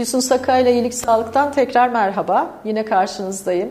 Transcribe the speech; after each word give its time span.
Füsun 0.00 0.20
Sakay 0.20 0.62
ile 0.62 0.72
İyilik 0.72 0.94
Sağlık'tan 0.94 1.52
tekrar 1.52 1.88
merhaba. 1.88 2.50
Yine 2.64 2.84
karşınızdayım. 2.84 3.70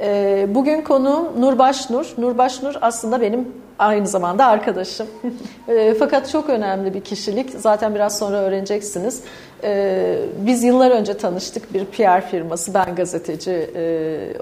Ee, 0.00 0.46
bugün 0.48 0.82
konuğum 0.82 1.40
Nurbaş 1.40 1.90
Nur. 1.90 2.14
Nurbaş 2.18 2.62
Nur 2.62 2.74
aslında 2.80 3.20
benim 3.20 3.48
aynı 3.78 4.06
zamanda 4.06 4.46
arkadaşım. 4.46 5.06
Ee, 5.68 5.94
fakat 5.98 6.30
çok 6.30 6.48
önemli 6.50 6.94
bir 6.94 7.00
kişilik. 7.00 7.50
Zaten 7.50 7.94
biraz 7.94 8.18
sonra 8.18 8.36
öğreneceksiniz. 8.36 9.22
Ee, 9.64 10.18
biz 10.38 10.62
yıllar 10.62 10.90
önce 10.90 11.16
tanıştık. 11.16 11.74
Bir 11.74 11.84
PR 11.84 12.20
firması, 12.30 12.74
ben 12.74 12.94
gazeteci. 12.94 13.70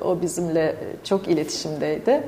O 0.04 0.22
bizimle 0.22 0.76
çok 1.04 1.28
iletişimdeydi 1.28 2.22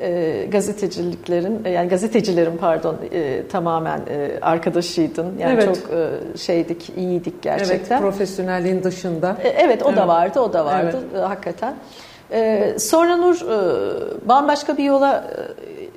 e, 0.00 0.46
gazeteciliklerin 0.52 1.64
yani 1.64 1.88
gazetecilerin 1.88 2.56
pardon 2.56 2.96
e, 3.12 3.42
tamamen 3.48 4.00
e, 4.10 4.30
arkadaşıydın. 4.42 5.38
Yani 5.38 5.54
evet. 5.54 5.64
çok 5.64 5.76
e, 5.76 6.38
şeydik, 6.38 6.92
iyiydik 6.96 7.42
gerçekten. 7.42 7.94
Evet, 7.94 8.02
profesyonelliğin 8.02 8.82
dışında. 8.82 9.36
E, 9.42 9.48
evet, 9.48 9.82
o 9.82 9.88
evet. 9.88 9.98
da 9.98 10.08
vardı, 10.08 10.40
o 10.40 10.52
da 10.52 10.64
vardı 10.64 10.98
evet. 11.10 11.22
e, 11.22 11.26
hakikaten. 11.26 11.74
E, 12.32 12.74
sonra 12.78 13.16
Nur 13.16 13.34
e, 13.34 14.28
bambaşka 14.28 14.76
bir 14.76 14.84
yola 14.84 15.24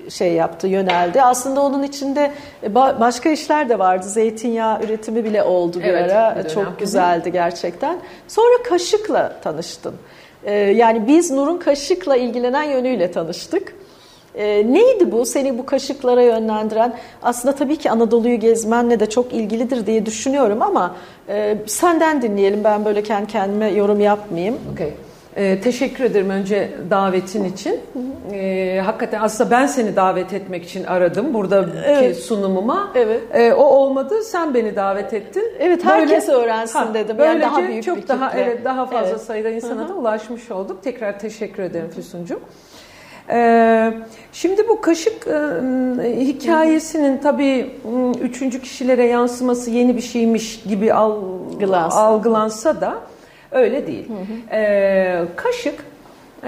e, 0.05 0.09
şey 0.09 0.34
yaptı, 0.34 0.68
yöneldi. 0.68 1.21
Aslında 1.21 1.62
onun 1.62 1.84
içinde 1.84 2.32
e, 2.63 2.76
başka 2.76 3.29
işler 3.29 3.70
de 3.70 3.79
vardı. 3.79 4.05
Zeytinyağı 4.07 4.84
üretimi 4.84 5.23
bile 5.23 5.43
oldu 5.43 5.79
bir 5.79 5.84
evet, 5.84 6.12
ara. 6.12 6.43
Bir 6.43 6.49
çok 6.49 6.79
güzeldi 6.79 7.32
gerçekten. 7.32 7.98
Sonra 8.27 8.63
kaşıkla 8.70 9.40
tanıştın. 9.43 9.93
E, 10.43 10.54
yani 10.54 11.07
biz 11.07 11.32
Nur'un 11.32 11.57
kaşıkla 11.57 12.16
ilgilenen 12.16 12.63
yönüyle 12.63 13.12
tanıştık. 13.12 13.73
E, 14.38 14.73
neydi 14.73 15.12
bu 15.12 15.26
seni 15.26 15.58
bu 15.58 15.66
kaşıklara 15.66 16.22
yönlendiren? 16.22 16.94
Aslında 17.23 17.55
tabii 17.55 17.76
ki 17.76 17.91
Anadolu'yu 17.91 18.40
gezmenle 18.40 19.00
de 19.00 19.10
çok 19.10 19.34
ilgilidir 19.34 19.86
diye 19.86 20.05
düşünüyorum 20.05 20.62
ama 20.62 20.96
e, 21.30 21.58
senden 21.66 22.22
dinleyelim. 22.22 22.63
Ben 22.63 22.86
böyle 22.86 23.04
kendi 23.04 23.27
kendime 23.27 23.70
yorum 23.70 24.00
yapmayayım. 24.00 24.58
Okay. 24.73 24.91
Ee, 25.38 25.62
teşekkür 25.62 26.04
ederim 26.04 26.29
önce 26.29 26.71
davetin 26.90 27.44
için. 27.44 27.79
Ee, 28.34 28.82
hakikaten 28.85 29.21
aslında 29.21 29.52
ben 29.52 29.66
seni 29.66 29.96
davet 29.96 30.34
etmek 30.34 30.63
için 30.66 30.84
aradım 30.84 31.34
buradaki 31.34 31.77
evet. 31.85 32.18
sunumuma. 32.18 32.91
Evet. 32.96 33.22
Ee, 33.34 33.54
o 33.54 33.63
olmadı, 33.63 34.24
sen 34.24 34.54
beni 34.54 34.76
davet 34.76 35.13
ettin. 35.13 35.44
Evet, 35.60 35.85
herkes 35.85 36.27
böyle, 36.27 36.40
öğrensin 36.40 36.79
ha, 36.79 36.94
dedim. 36.94 37.18
Böylece 37.20 37.46
yani 37.46 37.54
daha 37.54 37.68
büyük 37.68 37.84
çok 37.84 37.98
bir 37.98 38.07
daha 38.07 38.32
evet 38.38 38.66
daha 38.66 38.85
fazla 38.85 39.10
evet. 39.10 39.22
sayıda 39.22 39.49
insana 39.49 39.82
Hı-hı. 39.82 39.90
da 39.90 39.94
ulaşmış 39.94 40.51
olduk. 40.51 40.84
Tekrar 40.84 41.20
teşekkür 41.20 41.63
ederim 41.63 41.90
Füsuncuğum. 41.96 42.40
Ee, 43.29 43.93
şimdi 44.31 44.67
bu 44.70 44.81
kaşık 44.81 45.27
e, 45.27 46.20
hikayesinin 46.20 47.17
tabii 47.17 47.71
üçüncü 48.21 48.61
kişilere 48.61 49.05
yansıması 49.05 49.71
yeni 49.71 49.95
bir 49.95 50.01
şeymiş 50.01 50.63
gibi 50.63 50.93
algılansa, 50.93 52.01
algılansa 52.01 52.81
da 52.81 52.93
öyle 53.51 53.87
değil. 53.87 54.09
Hı 54.09 54.13
hı. 54.13 54.55
Ee, 54.57 55.25
kaşık 55.35 55.85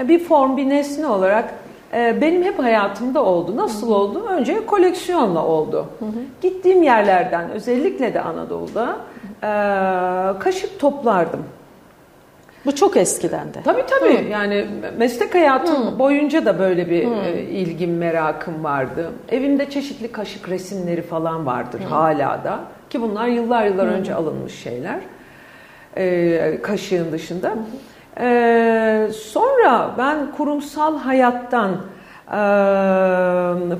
bir 0.08 0.18
form, 0.18 0.56
bir 0.56 0.68
nesne 0.68 1.06
olarak 1.06 1.54
e, 1.94 2.20
benim 2.20 2.42
hep 2.42 2.58
hayatımda 2.58 3.24
oldu. 3.24 3.56
Nasıl 3.56 3.86
hı 3.86 3.90
hı. 3.90 3.94
oldu? 3.94 4.26
Önce 4.28 4.66
koleksiyonla 4.66 5.46
oldu. 5.46 5.86
Hı 5.98 6.04
hı. 6.04 6.10
Gittiğim 6.42 6.82
yerlerden 6.82 7.50
özellikle 7.50 8.14
de 8.14 8.20
Anadolu'da 8.20 8.96
e, 9.42 9.48
kaşık 10.38 10.80
toplardım. 10.80 11.44
Bu 12.66 12.74
çok 12.74 12.96
eskiden 12.96 13.54
de. 13.54 13.58
Tabii 13.64 13.84
tabii. 13.86 14.24
Hı. 14.24 14.28
Yani 14.28 14.66
meslek 14.98 15.34
hayatım 15.34 15.86
Hı. 15.94 15.98
boyunca 15.98 16.44
da 16.46 16.58
böyle 16.58 16.90
bir 16.90 17.06
Hı. 17.06 17.14
E, 17.24 17.42
ilgim, 17.42 17.96
merakım 17.96 18.64
vardı. 18.64 19.10
Evimde 19.28 19.70
çeşitli 19.70 20.12
kaşık 20.12 20.48
resimleri 20.48 21.02
falan 21.02 21.46
vardır 21.46 21.80
Hı. 21.80 21.84
hala 21.84 22.44
da. 22.44 22.58
Ki 22.90 23.02
bunlar 23.02 23.26
yıllar 23.26 23.64
yıllar 23.66 23.88
Hı. 23.88 23.92
önce 23.92 24.14
alınmış 24.14 24.54
şeyler. 24.54 24.98
Ee, 25.96 26.58
kaşığın 26.62 27.12
dışında. 27.12 27.48
Hı. 27.48 27.54
Ee, 28.20 29.08
sonra 29.12 29.90
ben 29.98 30.32
kurumsal 30.36 30.98
hayattan 30.98 31.76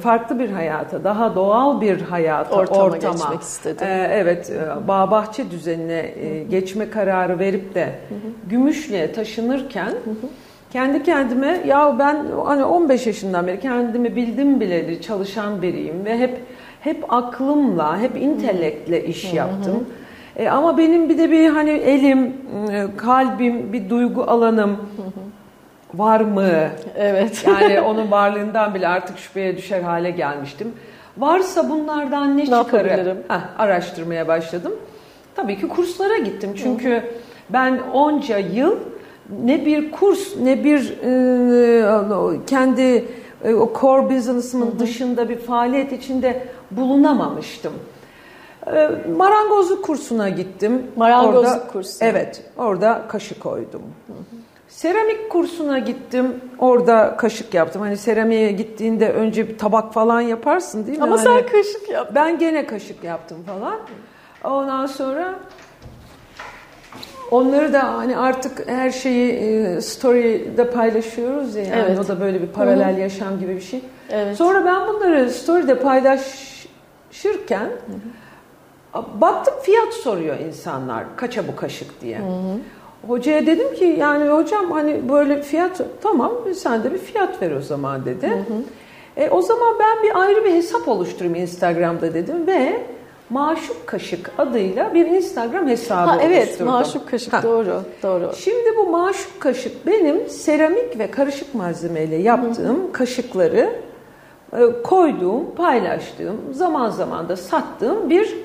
farklı 0.02 0.38
bir 0.38 0.50
hayata, 0.50 1.04
daha 1.04 1.34
doğal 1.34 1.80
bir 1.80 2.00
hayata, 2.00 2.56
ortama, 2.56 2.82
ortama. 2.82 3.12
geçmek 3.12 3.40
istedim. 3.40 3.86
Evet, 4.10 4.52
bağ 4.88 5.10
bahçe 5.10 5.50
düzenine 5.50 6.10
geçme 6.50 6.90
kararı 6.90 7.38
verip 7.38 7.74
de 7.74 7.88
Gümüşlü'ye 8.48 9.12
taşınırken 9.12 9.92
kendi 10.72 11.02
kendime 11.02 11.60
ya 11.66 11.98
ben 11.98 12.26
hani 12.44 12.64
15 12.64 13.06
yaşından 13.06 13.46
beri 13.46 13.60
kendimi 13.60 14.16
bildim 14.16 14.60
bileli 14.60 15.02
çalışan 15.02 15.62
biriyim 15.62 16.04
ve 16.04 16.18
hep 16.18 16.40
hep 16.80 17.04
aklımla, 17.12 18.00
hep 18.00 18.16
intelektle 18.16 19.04
iş 19.04 19.34
yaptım. 19.34 19.84
E, 20.36 20.48
ama 20.48 20.78
benim 20.78 21.08
bir 21.08 21.18
de 21.18 21.30
bir 21.30 21.48
hani 21.48 21.70
elim, 21.70 22.36
kalbim, 22.96 23.72
bir 23.72 23.90
duygu 23.90 24.22
alanım, 24.22 24.76
var 25.94 26.20
mı? 26.20 26.50
Evet. 26.96 27.44
Yani 27.46 27.80
onun 27.80 28.10
varlığından 28.10 28.74
bile 28.74 28.88
artık 28.88 29.18
şüpheye 29.18 29.56
düşer 29.56 29.80
hale 29.80 30.10
gelmiştim. 30.10 30.72
Varsa 31.18 31.70
bunlardan 31.70 32.36
ne, 32.36 32.40
ne 32.40 32.46
çıkarım? 32.46 33.18
Heh, 33.28 33.40
araştırmaya 33.58 34.28
başladım. 34.28 34.72
Tabii 35.36 35.60
ki 35.60 35.68
kurslara 35.68 36.18
gittim. 36.18 36.50
Çünkü 36.56 36.90
Hı. 36.90 37.02
ben 37.50 37.78
onca 37.92 38.38
yıl 38.38 38.76
ne 39.44 39.66
bir 39.66 39.90
kurs 39.90 40.36
ne 40.42 40.64
bir 40.64 40.98
e, 41.04 42.46
kendi 42.46 43.04
e, 43.44 43.54
o 43.54 43.72
core 43.80 44.16
business'ımın 44.16 44.78
dışında 44.78 45.28
bir 45.28 45.38
faaliyet 45.38 45.92
içinde 45.92 46.46
bulunamamıştım. 46.70 47.72
E, 48.66 48.90
marangozluk 49.16 49.84
kursuna 49.84 50.28
gittim. 50.28 50.86
Marangozluk 50.96 51.44
orada, 51.44 51.66
kursu. 51.72 52.04
Evet, 52.04 52.42
orada 52.56 53.02
kaşı 53.08 53.38
koydum. 53.38 53.82
Hı 54.06 54.12
hı. 54.12 54.40
Seramik 54.70 55.30
kursuna 55.30 55.78
gittim. 55.78 56.40
Orada 56.58 57.16
kaşık 57.16 57.54
yaptım. 57.54 57.82
Hani 57.82 57.96
seramiğe 57.96 58.52
gittiğinde 58.52 59.12
önce 59.12 59.48
bir 59.48 59.58
tabak 59.58 59.94
falan 59.94 60.20
yaparsın 60.20 60.86
değil 60.86 60.98
mi? 60.98 61.04
Ama 61.04 61.16
hani 61.16 61.24
sen 61.24 61.46
kaşık 61.46 61.90
yap. 61.90 62.10
Ben 62.14 62.38
gene 62.38 62.66
kaşık 62.66 63.04
yaptım 63.04 63.38
falan. 63.46 63.78
Ondan 64.44 64.86
sonra 64.86 65.34
onları 67.30 67.72
da 67.72 67.94
hani 67.94 68.16
artık 68.16 68.68
her 68.68 68.90
şeyi 68.90 69.32
e, 69.32 69.80
story'de 69.80 70.70
paylaşıyoruz 70.70 71.56
ya. 71.56 71.64
Yani 71.64 71.84
evet. 71.86 71.98
o 71.98 72.08
da 72.08 72.20
böyle 72.20 72.42
bir 72.42 72.48
paralel 72.48 72.92
Hı-hı. 72.92 73.00
yaşam 73.00 73.40
gibi 73.40 73.56
bir 73.56 73.60
şey. 73.60 73.80
Evet. 74.10 74.36
Sonra 74.36 74.64
ben 74.64 74.88
bunları 74.88 75.30
story'de 75.30 75.78
paylaşırken 75.78 77.70
Hı-hı. 78.94 79.04
baktım 79.20 79.54
fiyat 79.62 79.94
soruyor 79.94 80.38
insanlar. 80.38 81.04
Kaça 81.16 81.48
bu 81.48 81.56
kaşık 81.56 82.00
diye. 82.00 82.18
Hı-hı. 82.18 82.58
Hocaya 83.08 83.46
dedim 83.46 83.74
ki 83.74 83.96
yani 83.98 84.28
hocam 84.28 84.70
hani 84.70 85.08
böyle 85.08 85.42
fiyat 85.42 85.80
tamam 86.02 86.32
sen 86.56 86.84
de 86.84 86.94
bir 86.94 86.98
fiyat 86.98 87.42
ver 87.42 87.50
o 87.50 87.60
zaman 87.60 88.04
dedi. 88.04 88.26
Hı 88.26 88.34
hı. 88.34 88.62
E, 89.16 89.30
o 89.30 89.42
zaman 89.42 89.74
ben 89.78 90.02
bir 90.02 90.20
ayrı 90.20 90.44
bir 90.44 90.52
hesap 90.52 90.88
oluşturayım 90.88 91.34
Instagram'da 91.34 92.14
dedim 92.14 92.46
ve 92.46 92.82
Maşuk 93.30 93.86
Kaşık 93.86 94.30
adıyla 94.38 94.94
bir 94.94 95.06
Instagram 95.06 95.68
hesabı 95.68 96.10
ha, 96.10 96.18
evet, 96.22 96.38
oluşturdum. 96.38 96.68
Evet 96.68 96.86
Maşuk 96.86 97.10
Kaşık 97.10 97.32
ha. 97.32 97.42
doğru 97.42 97.82
doğru. 98.02 98.32
Şimdi 98.36 98.76
bu 98.76 98.86
Maşuk 98.86 99.40
Kaşık 99.40 99.86
benim 99.86 100.28
seramik 100.28 100.98
ve 100.98 101.10
karışık 101.10 101.54
malzemeyle 101.54 102.16
yaptığım 102.16 102.88
hı 102.88 102.92
kaşıkları 102.92 103.70
e, 104.52 104.82
koyduğum, 104.82 105.54
paylaştığım, 105.56 106.36
zaman 106.52 106.90
zaman 106.90 107.28
da 107.28 107.36
sattığım 107.36 108.10
bir 108.10 108.36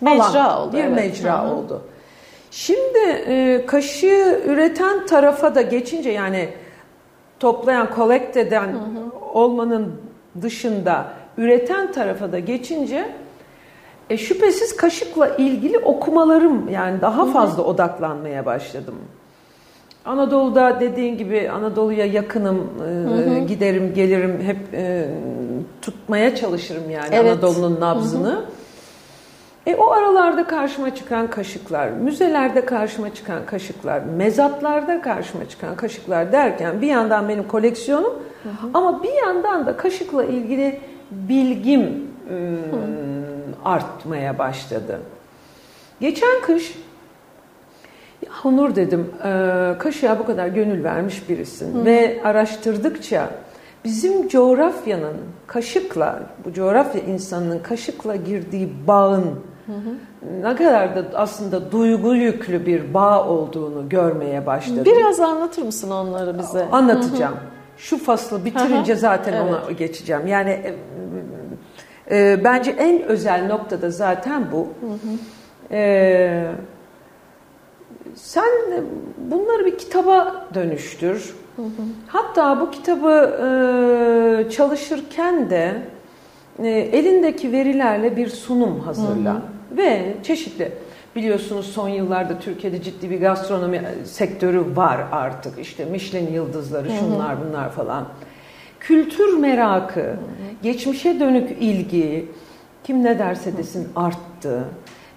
mecra 0.00 0.44
alan, 0.44 0.68
oldu. 0.68 0.76
Bir 0.76 0.84
evet. 0.84 0.96
mecra 0.96 1.44
hı. 1.44 1.54
oldu. 1.54 1.82
Şimdi 2.52 2.98
e, 3.26 3.66
kaşığı 3.66 4.40
üreten 4.46 5.06
tarafa 5.06 5.54
da 5.54 5.62
geçince 5.62 6.10
yani 6.10 6.48
toplayan, 7.40 7.90
kolekt 7.90 8.36
eden 8.36 8.68
hı 8.68 8.76
hı. 8.76 9.32
olmanın 9.34 9.92
dışında 10.42 11.06
üreten 11.38 11.92
tarafa 11.92 12.32
da 12.32 12.38
geçince 12.38 13.08
e, 14.10 14.16
şüphesiz 14.16 14.76
kaşıkla 14.76 15.28
ilgili 15.28 15.78
okumalarım 15.78 16.68
yani 16.68 17.00
daha 17.00 17.26
fazla 17.26 17.58
hı 17.58 17.62
hı. 17.62 17.66
odaklanmaya 17.66 18.46
başladım. 18.46 18.94
Anadolu'da 20.04 20.80
dediğin 20.80 21.18
gibi 21.18 21.50
Anadolu'ya 21.50 22.06
yakınım, 22.06 22.70
e, 22.80 22.84
hı 22.84 23.40
hı. 23.40 23.46
giderim, 23.46 23.94
gelirim, 23.94 24.40
hep 24.46 24.74
e, 24.74 25.08
tutmaya 25.82 26.36
çalışırım 26.36 26.90
yani 26.90 27.08
evet. 27.12 27.32
Anadolu'nun 27.32 27.80
nabzını. 27.80 28.32
Hı 28.32 28.36
hı. 28.36 28.44
E 29.66 29.74
o 29.74 29.90
aralarda 29.90 30.46
karşıma 30.46 30.94
çıkan 30.94 31.30
kaşıklar, 31.30 31.88
müzelerde 31.90 32.64
karşıma 32.64 33.14
çıkan 33.14 33.46
kaşıklar, 33.46 34.02
mezatlarda 34.16 35.02
karşıma 35.02 35.48
çıkan 35.48 35.76
kaşıklar 35.76 36.32
derken 36.32 36.82
bir 36.82 36.86
yandan 36.86 37.28
benim 37.28 37.48
koleksiyonum 37.48 38.12
hı 38.42 38.48
hı. 38.48 38.70
ama 38.74 39.02
bir 39.02 39.12
yandan 39.12 39.66
da 39.66 39.76
kaşıkla 39.76 40.24
ilgili 40.24 40.80
bilgim 41.10 42.10
ıı, 42.30 42.58
artmaya 43.64 44.38
başladı. 44.38 45.00
Geçen 46.00 46.42
kış 46.42 46.74
ya 48.22 48.50
Nur 48.50 48.76
dedim, 48.76 49.10
e, 49.24 49.78
kaşığa 49.78 50.18
bu 50.18 50.26
kadar 50.26 50.46
gönül 50.46 50.84
vermiş 50.84 51.28
birisin 51.28 51.80
hı. 51.80 51.84
ve 51.84 52.20
araştırdıkça 52.24 53.30
bizim 53.84 54.28
coğrafyanın 54.28 55.16
kaşıkla, 55.46 56.22
bu 56.44 56.52
coğrafya 56.52 57.00
insanının 57.00 57.58
kaşıkla 57.58 58.16
girdiği 58.16 58.72
bağın 58.86 59.40
Hı 59.66 59.72
hı. 59.72 59.94
Ne 60.42 60.56
kadar 60.56 60.96
da 60.96 61.04
aslında 61.14 61.72
duygu 61.72 62.14
yüklü 62.14 62.66
bir 62.66 62.94
bağ 62.94 63.28
olduğunu 63.28 63.88
görmeye 63.88 64.46
başladım. 64.46 64.84
Biraz 64.84 65.20
anlatır 65.20 65.62
mısın 65.62 65.90
onları 65.90 66.38
bize? 66.38 66.68
Anlatacağım. 66.72 67.34
Hı 67.34 67.36
hı. 67.36 67.52
Şu 67.76 67.98
faslı 67.98 68.44
bitirince 68.44 68.94
zaten 68.94 69.32
evet. 69.32 69.54
ona 69.66 69.72
geçeceğim. 69.72 70.26
Yani 70.26 70.50
e, 70.50 70.74
e, 72.10 72.44
bence 72.44 72.70
en 72.70 73.02
özel 73.02 73.46
noktada 73.46 73.90
zaten 73.90 74.44
bu. 74.52 74.58
Hı 74.58 74.92
hı. 74.92 75.18
E, 75.76 76.44
sen 78.14 78.44
bunları 79.18 79.66
bir 79.66 79.78
kitaba 79.78 80.46
dönüştür. 80.54 81.34
Hı 81.56 81.62
hı. 81.62 81.68
Hatta 82.06 82.60
bu 82.60 82.70
kitabı 82.70 83.10
e, 84.46 84.50
çalışırken 84.50 85.50
de 85.50 85.82
e, 86.58 86.68
elindeki 86.68 87.52
verilerle 87.52 88.16
bir 88.16 88.28
sunum 88.28 88.80
hazırla. 88.80 89.34
Hı 89.34 89.36
hı. 89.36 89.76
Ve 89.76 90.14
çeşitli 90.22 90.72
biliyorsunuz 91.16 91.66
son 91.66 91.88
yıllarda 91.88 92.38
Türkiye'de 92.38 92.82
ciddi 92.82 93.10
bir 93.10 93.20
gastronomi 93.20 93.76
e, 93.76 94.04
sektörü 94.04 94.76
var 94.76 95.00
artık. 95.12 95.58
İşte 95.58 95.84
Michelin 95.84 96.32
yıldızları, 96.32 96.88
şunlar 96.90 97.36
bunlar 97.48 97.70
falan. 97.70 98.08
Kültür 98.80 99.38
merakı, 99.38 100.00
hı 100.00 100.10
hı. 100.10 100.16
geçmişe 100.62 101.20
dönük 101.20 101.50
ilgi 101.60 102.28
kim 102.84 103.04
ne 103.04 103.18
derse 103.18 103.56
desin 103.56 103.88
arttı. 103.96 104.64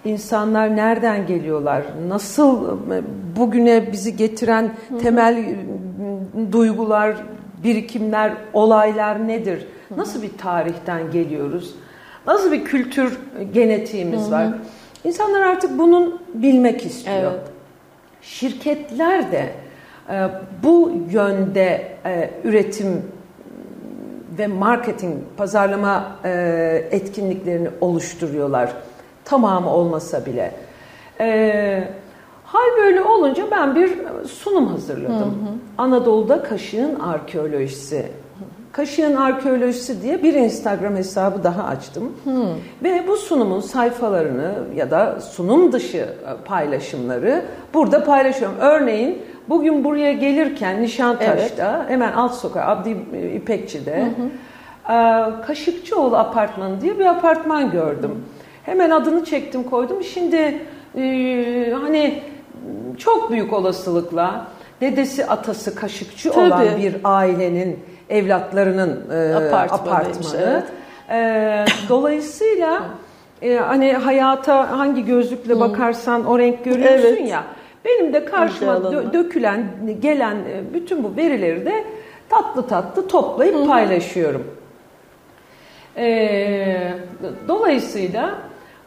İnsanlar 0.05 0.75
nereden 0.75 1.27
geliyorlar? 1.27 1.83
Nasıl 2.07 2.77
e, 2.91 3.01
bugüne 3.35 3.91
bizi 3.91 4.17
getiren 4.17 4.71
temel 5.01 5.45
duygular, 6.51 7.15
birikimler, 7.63 8.33
olaylar 8.53 9.27
nedir? 9.27 9.67
Nasıl 9.97 10.21
bir 10.21 10.37
tarihten 10.37 11.11
geliyoruz? 11.11 11.75
Nasıl 12.27 12.51
bir 12.51 12.65
kültür 12.65 13.19
genetiğimiz 13.53 14.31
var? 14.31 14.47
İnsanlar 15.03 15.41
artık 15.41 15.77
bunun 15.77 16.21
bilmek 16.33 16.85
istiyor. 16.85 17.31
Evet. 17.31 17.41
Şirketler 18.21 19.31
de 19.31 19.53
e, 20.09 20.29
bu 20.63 20.91
yönde 21.11 21.97
üretim 22.43 23.01
ve 24.37 24.47
marketing, 24.47 25.15
pazarlama 25.37 26.15
etkinliklerini 26.91 27.69
oluşturuyorlar 27.81 28.73
Tamamı 29.25 29.69
olmasa 29.69 30.25
bile. 30.25 30.51
Hal 32.43 32.77
böyle 32.77 33.01
olunca 33.01 33.51
ben 33.51 33.75
bir 33.75 33.91
sunum 34.27 34.67
hazırladım. 34.67 35.15
Hı 35.17 35.25
hı. 35.25 35.55
Anadolu'da 35.77 36.43
kaşığın 36.43 36.99
arkeolojisi. 36.99 38.11
Kaşığın 38.75 39.15
arkeolojisi 39.15 40.01
diye 40.01 40.23
bir 40.23 40.33
Instagram 40.33 40.95
hesabı 40.95 41.43
daha 41.43 41.63
açtım. 41.63 42.11
Hı. 42.23 42.45
Ve 42.83 43.07
bu 43.07 43.17
sunumun 43.17 43.59
sayfalarını 43.59 44.53
ya 44.75 44.91
da 44.91 45.21
sunum 45.21 45.71
dışı 45.71 46.09
paylaşımları 46.45 47.45
burada 47.73 48.03
paylaşıyorum. 48.03 48.57
Örneğin 48.59 49.21
bugün 49.49 49.83
buraya 49.83 50.13
gelirken 50.13 50.81
Nişantaş'ta 50.81 51.77
evet. 51.79 51.89
hemen 51.91 52.11
alt 52.11 52.33
sokak 52.33 52.67
Abdi 52.67 52.89
İpekçi'de 53.35 54.05
hı 54.05 54.91
hı. 54.91 55.45
Kaşıkçıoğlu 55.47 56.17
Apartmanı 56.17 56.81
diye 56.81 56.99
bir 56.99 57.05
apartman 57.05 57.71
gördüm. 57.71 58.23
Hemen 58.63 58.89
adını 58.89 59.25
çektim 59.25 59.63
koydum. 59.63 60.03
Şimdi 60.03 60.61
e, 60.97 61.73
hani 61.81 62.23
çok 62.97 63.31
büyük 63.31 63.53
olasılıkla 63.53 64.47
dedesi 64.81 65.25
atası 65.25 65.75
kaşıkçı 65.75 66.31
Tabii. 66.31 66.53
olan 66.53 66.77
bir 66.77 66.95
ailenin 67.03 67.79
evlatlarının 68.09 69.03
e, 69.11 69.35
apartmanı. 69.65 70.37
Evet. 70.37 70.63
E, 71.09 71.65
dolayısıyla 71.89 72.83
e, 73.41 73.55
hani 73.55 73.93
hayata 73.93 74.77
hangi 74.77 75.05
gözlükle 75.05 75.59
bakarsan 75.59 76.25
o 76.25 76.39
renk 76.39 76.65
görüyorsun 76.65 77.07
evet. 77.07 77.29
ya. 77.29 77.43
Benim 77.85 78.13
de 78.13 78.25
karşıma 78.25 78.71
dö- 78.71 79.13
dökülen, 79.13 79.65
gelen 80.01 80.35
e, 80.35 80.73
bütün 80.73 81.03
bu 81.03 81.15
verileri 81.17 81.65
de 81.65 81.83
tatlı 82.29 82.67
tatlı 82.67 83.07
toplayıp 83.07 83.55
Hı. 83.55 83.67
paylaşıyorum. 83.67 84.43
E, 85.97 86.93
dolayısıyla 87.47 88.35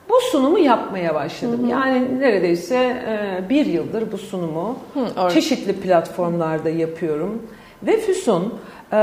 bu 0.09 0.21
sunumu 0.21 0.59
yapmaya 0.59 1.15
başladım. 1.15 1.61
Hı 1.63 1.67
hı. 1.67 1.71
Yani 1.71 2.21
neredeyse 2.21 2.77
e, 2.77 3.49
bir 3.49 3.67
yıldır 3.67 4.13
bu 4.13 4.19
sunumu 4.19 4.79
hı, 4.95 5.31
çeşitli 5.31 5.73
platformlarda 5.73 6.69
yapıyorum. 6.69 7.43
Ve 7.83 7.97
Füsun 7.97 8.55
e, 8.93 8.97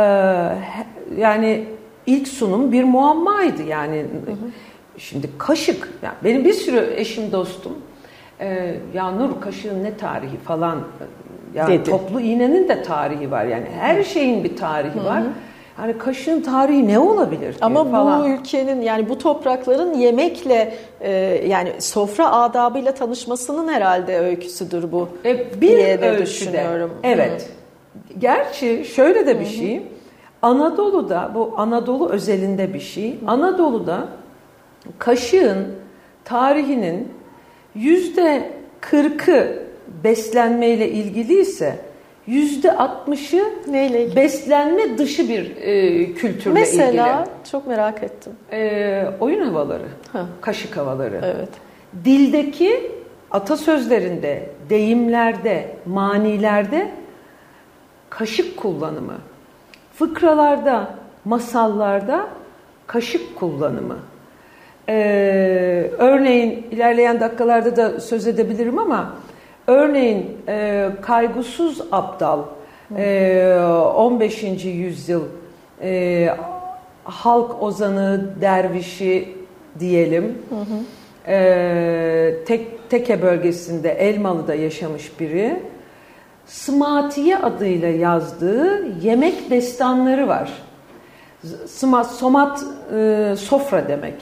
yani 1.17 1.65
ilk 2.05 2.27
sunum 2.27 2.71
bir 2.71 2.83
muammaydı. 2.83 3.63
Yani 3.63 3.97
hı 3.97 4.31
hı. 4.31 4.35
şimdi 4.97 5.29
kaşık, 5.37 5.89
yani 6.03 6.15
benim 6.23 6.45
bir 6.45 6.53
sürü 6.53 6.93
eşim 6.95 7.31
dostum 7.31 7.73
e, 8.39 8.75
ya 8.93 9.11
Nur 9.11 9.41
kaşığın 9.41 9.83
ne 9.83 9.97
tarihi 9.97 10.37
falan 10.37 10.79
yani 11.55 11.73
Dedi. 11.73 11.89
toplu 11.89 12.21
iğnenin 12.21 12.69
de 12.69 12.83
tarihi 12.83 13.31
var. 13.31 13.45
Yani 13.45 13.65
her 13.79 14.03
şeyin 14.03 14.43
bir 14.43 14.57
tarihi 14.57 14.95
hı 14.95 14.99
hı. 14.99 15.05
var. 15.05 15.23
Hani 15.77 15.97
kaşığın 15.97 16.41
tarihi 16.41 16.87
ne 16.87 16.99
olabilir? 16.99 17.55
Ama 17.61 17.91
falan. 17.91 18.23
bu 18.23 18.27
ülkenin 18.27 18.81
yani 18.81 19.09
bu 19.09 19.17
toprakların 19.17 19.93
yemekle 19.93 20.73
e, 21.01 21.11
yani 21.47 21.71
sofra 21.79 22.31
adabıyla 22.31 22.93
tanışmasının 22.93 23.67
herhalde 23.67 24.19
öyküsüdür 24.19 24.91
bu. 24.91 25.09
E, 25.25 25.61
bir 25.61 25.77
diye 25.77 26.01
de 26.01 26.17
düşünüyorum. 26.21 26.91
Evet. 27.03 27.41
Hı. 27.41 27.54
Gerçi 28.19 28.85
şöyle 28.85 29.27
de 29.27 29.39
bir 29.39 29.45
şey. 29.45 29.83
Anadolu'da 30.41 31.31
bu 31.35 31.53
Anadolu 31.57 32.09
özelinde 32.09 32.73
bir 32.73 32.79
şey. 32.79 33.19
Anadolu'da 33.27 34.07
kaşığın 34.99 35.67
tarihinin 36.23 37.13
yüzde 37.75 38.51
kırkı 38.81 39.63
beslenmeyle 40.03 40.89
ilgiliyse 40.89 41.79
yüzde 42.27 42.77
altmışı 42.77 43.43
neyle 43.67 44.15
beslenme 44.15 44.97
dışı 44.97 45.29
bir 45.29 45.55
e, 45.57 46.13
kültürle 46.13 46.53
Mesela, 46.53 46.87
ilgili. 46.87 47.01
Mesela 47.01 47.27
çok 47.51 47.67
merak 47.67 48.03
ettim. 48.03 48.33
E, 48.51 49.05
oyun 49.19 49.41
havaları, 49.45 49.87
ha. 50.13 50.25
kaşık 50.41 50.77
havaları. 50.77 51.21
Evet. 51.23 51.49
Dildeki 52.05 52.91
atasözlerinde, 53.31 54.49
deyimlerde, 54.69 55.75
manilerde 55.85 56.91
kaşık 58.09 58.57
kullanımı. 58.57 59.17
Fıkralarda, 59.93 60.95
masallarda 61.25 62.27
kaşık 62.87 63.35
kullanımı. 63.35 63.97
Ee, 64.89 65.91
örneğin 65.97 66.67
ilerleyen 66.71 67.19
dakikalarda 67.19 67.75
da 67.75 67.99
söz 67.99 68.27
edebilirim 68.27 68.79
ama 68.79 69.13
Örneğin 69.67 70.37
e, 70.47 70.89
kaygısız 71.01 71.81
aptal 71.91 72.43
e, 72.97 73.59
15. 73.95 74.43
yüzyıl 74.65 75.23
e, 75.81 76.29
halk 77.03 77.63
ozanı, 77.63 78.35
dervişi 78.41 79.29
diyelim. 79.79 80.37
Hı 80.49 80.55
hı. 80.55 81.31
E, 81.31 82.35
tek, 82.47 82.89
Teke 82.89 83.21
bölgesinde 83.21 83.91
Elmalı'da 83.91 84.55
yaşamış 84.55 85.19
biri. 85.19 85.59
Smatiye 86.47 87.37
adıyla 87.37 87.87
yazdığı 87.87 88.87
yemek 89.01 89.49
destanları 89.49 90.27
var. 90.27 90.53
Smat, 91.67 92.11
somat 92.11 92.63
e, 92.95 93.35
sofra 93.37 93.87
demek. 93.87 94.15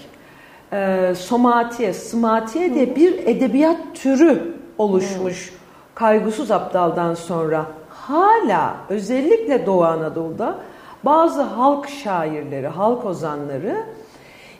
E, 0.74 1.14
somatiye, 1.16 1.94
smatiye 1.94 2.74
diye 2.74 2.96
bir 2.96 3.28
edebiyat 3.28 3.78
türü 3.94 4.54
oluşmuş 4.78 5.50
hmm. 5.50 5.58
kaygısız 5.96 6.52
aptaldan 6.52 7.14
sonra 7.14 7.66
hala 7.90 8.76
özellikle 8.90 9.66
Doğu 9.66 9.84
Anadolu'da 9.84 10.56
bazı 11.04 11.42
halk 11.42 11.90
şairleri, 11.90 12.68
halk 12.68 13.06
ozanları 13.06 13.76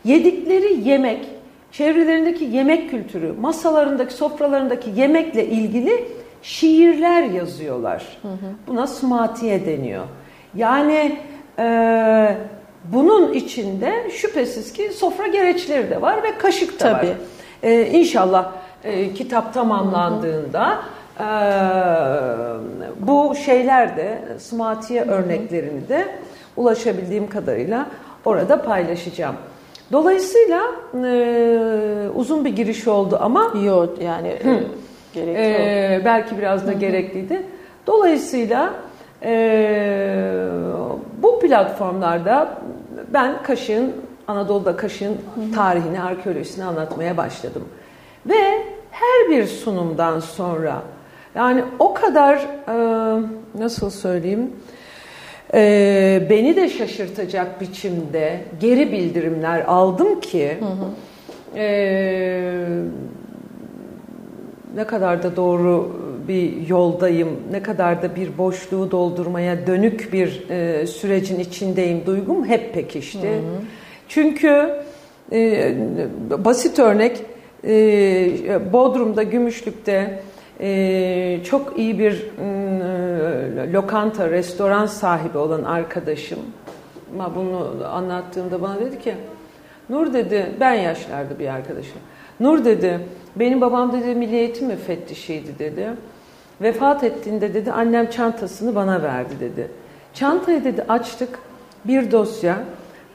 yedikleri 0.06 0.90
yemek, 0.90 1.28
çevrelerindeki 1.72 2.44
yemek 2.46 2.90
kültürü, 2.90 3.34
masalarındaki, 3.42 4.14
sofralarındaki 4.14 4.90
yemekle 4.96 5.46
ilgili 5.48 6.23
şiirler 6.44 7.24
yazıyorlar. 7.24 8.18
Hı 8.22 8.28
hı. 8.28 8.52
Buna 8.68 8.88
smatiye 8.88 9.66
deniyor. 9.66 10.04
Yani 10.56 11.20
e, 11.60 12.38
bunun 12.86 13.34
içinde 13.34 14.10
şüphesiz 14.12 14.74
ki 14.74 14.90
sofra 14.94 15.28
gereçleri 15.28 15.90
de 15.90 16.02
var 16.02 16.24
ve 16.24 16.38
kaşık 16.38 16.80
da 16.80 16.94
Tabii. 16.94 17.08
var. 17.08 17.16
E, 17.64 17.86
inşallah 17.86 18.52
e, 18.84 19.14
kitap 19.14 19.54
tamamlandığında 19.54 20.80
e, 21.20 21.26
bu 23.00 23.36
şeyler 23.36 23.98
de 23.98 24.20
smatiye 24.40 25.02
örneklerini 25.02 25.90
de 25.90 26.16
ulaşabildiğim 26.58 27.30
kadarıyla 27.30 27.88
orada 28.26 28.62
paylaşacağım. 28.62 29.36
Dolayısıyla 29.92 30.62
e, 31.04 32.10
uzun 32.16 32.46
bir 32.46 32.56
giriş 32.56 32.88
oldu 32.88 33.18
ama 33.22 33.54
yok 33.64 34.02
yani 34.02 34.28
e, 34.28 34.64
gerek 35.14 35.38
e, 35.38 36.02
belki 36.06 36.38
biraz 36.38 36.68
da 36.68 36.72
Hı-hı. 36.72 36.80
gerekliydi. 36.80 37.42
Dolayısıyla 37.88 38.74
e, 39.24 40.46
bu 41.22 41.40
platformlarda 41.40 42.58
ben 43.14 43.44
kaşığın 43.44 43.94
Anadolu'da 44.28 44.78
kaşığın 44.78 45.18
tarihini, 45.56 46.02
arkeolojisini 46.02 46.66
anlatmaya 46.66 47.18
başladım. 47.18 47.64
Ve 48.26 48.42
her 48.92 49.30
bir 49.30 49.46
sunumdan 49.46 50.20
sonra 50.20 50.82
yani 51.36 51.64
o 51.80 51.94
kadar 51.94 52.36
e, 52.36 52.76
nasıl 53.60 53.90
söyleyeyim 53.90 54.52
e, 55.54 56.28
beni 56.30 56.56
de 56.56 56.70
şaşırtacak 56.70 57.62
biçimde 57.62 58.40
geri 58.60 58.92
bildirimler 58.92 59.62
aldım 59.62 60.20
ki 60.20 60.58
hı 60.60 60.66
hı. 60.66 60.90
E, 61.60 61.64
ne 64.76 64.84
kadar 64.84 65.24
da 65.24 65.36
doğru 65.36 65.92
bir 66.28 66.68
yoldayım, 66.68 67.30
ne 67.52 67.64
kadar 67.64 68.02
da 68.02 68.16
bir 68.16 68.38
boşluğu 68.38 68.92
doldurmaya 68.92 69.68
dönük 69.68 70.14
bir 70.14 70.50
e, 70.50 70.88
sürecin 70.88 71.40
içindeyim 71.40 72.06
duygum 72.06 72.46
hep 72.46 72.74
pekişti. 72.74 73.30
Hı 73.30 73.34
hı. 73.34 73.62
Çünkü 74.08 74.70
e, 75.32 75.76
basit 76.30 76.80
örnek 76.80 77.22
e, 77.64 78.74
Bodrum'da, 78.74 79.24
Gümüşlük'te 79.24 80.20
e, 80.60 81.40
çok 81.44 81.80
iyi 81.80 82.00
bir 82.00 82.14
e, 82.14 83.72
lokanta, 83.74 84.30
restoran 84.30 84.86
sahibi 84.86 85.38
olan 85.38 85.64
arkadaşım 85.64 86.40
bunu 87.36 87.88
anlattığımda 87.92 88.62
bana 88.62 88.80
dedi 88.80 89.00
ki 89.00 89.14
Nur 89.90 90.14
dedi, 90.14 90.52
ben 90.60 90.74
yaşlarda 90.74 91.40
bir 91.40 91.48
arkadaşım. 91.48 91.98
Nur 92.40 92.66
dedi, 92.66 93.00
benim 93.36 93.62
babam 93.62 93.94
dedi 93.94 94.16
milli 94.16 94.36
eğitim 94.36 94.68
müfettişiydi 94.68 95.60
dedi. 95.60 95.90
Vefat 96.62 97.04
ettiğinde 97.04 97.54
dedi 97.54 97.72
annem 97.72 98.10
çantasını 98.10 98.76
bana 98.76 99.04
verdi 99.04 99.34
dedi. 99.40 99.68
Çantayı 100.14 100.64
dedi 100.64 100.86
açtık, 100.90 101.40
bir 101.86 102.12
dosya, 102.12 102.58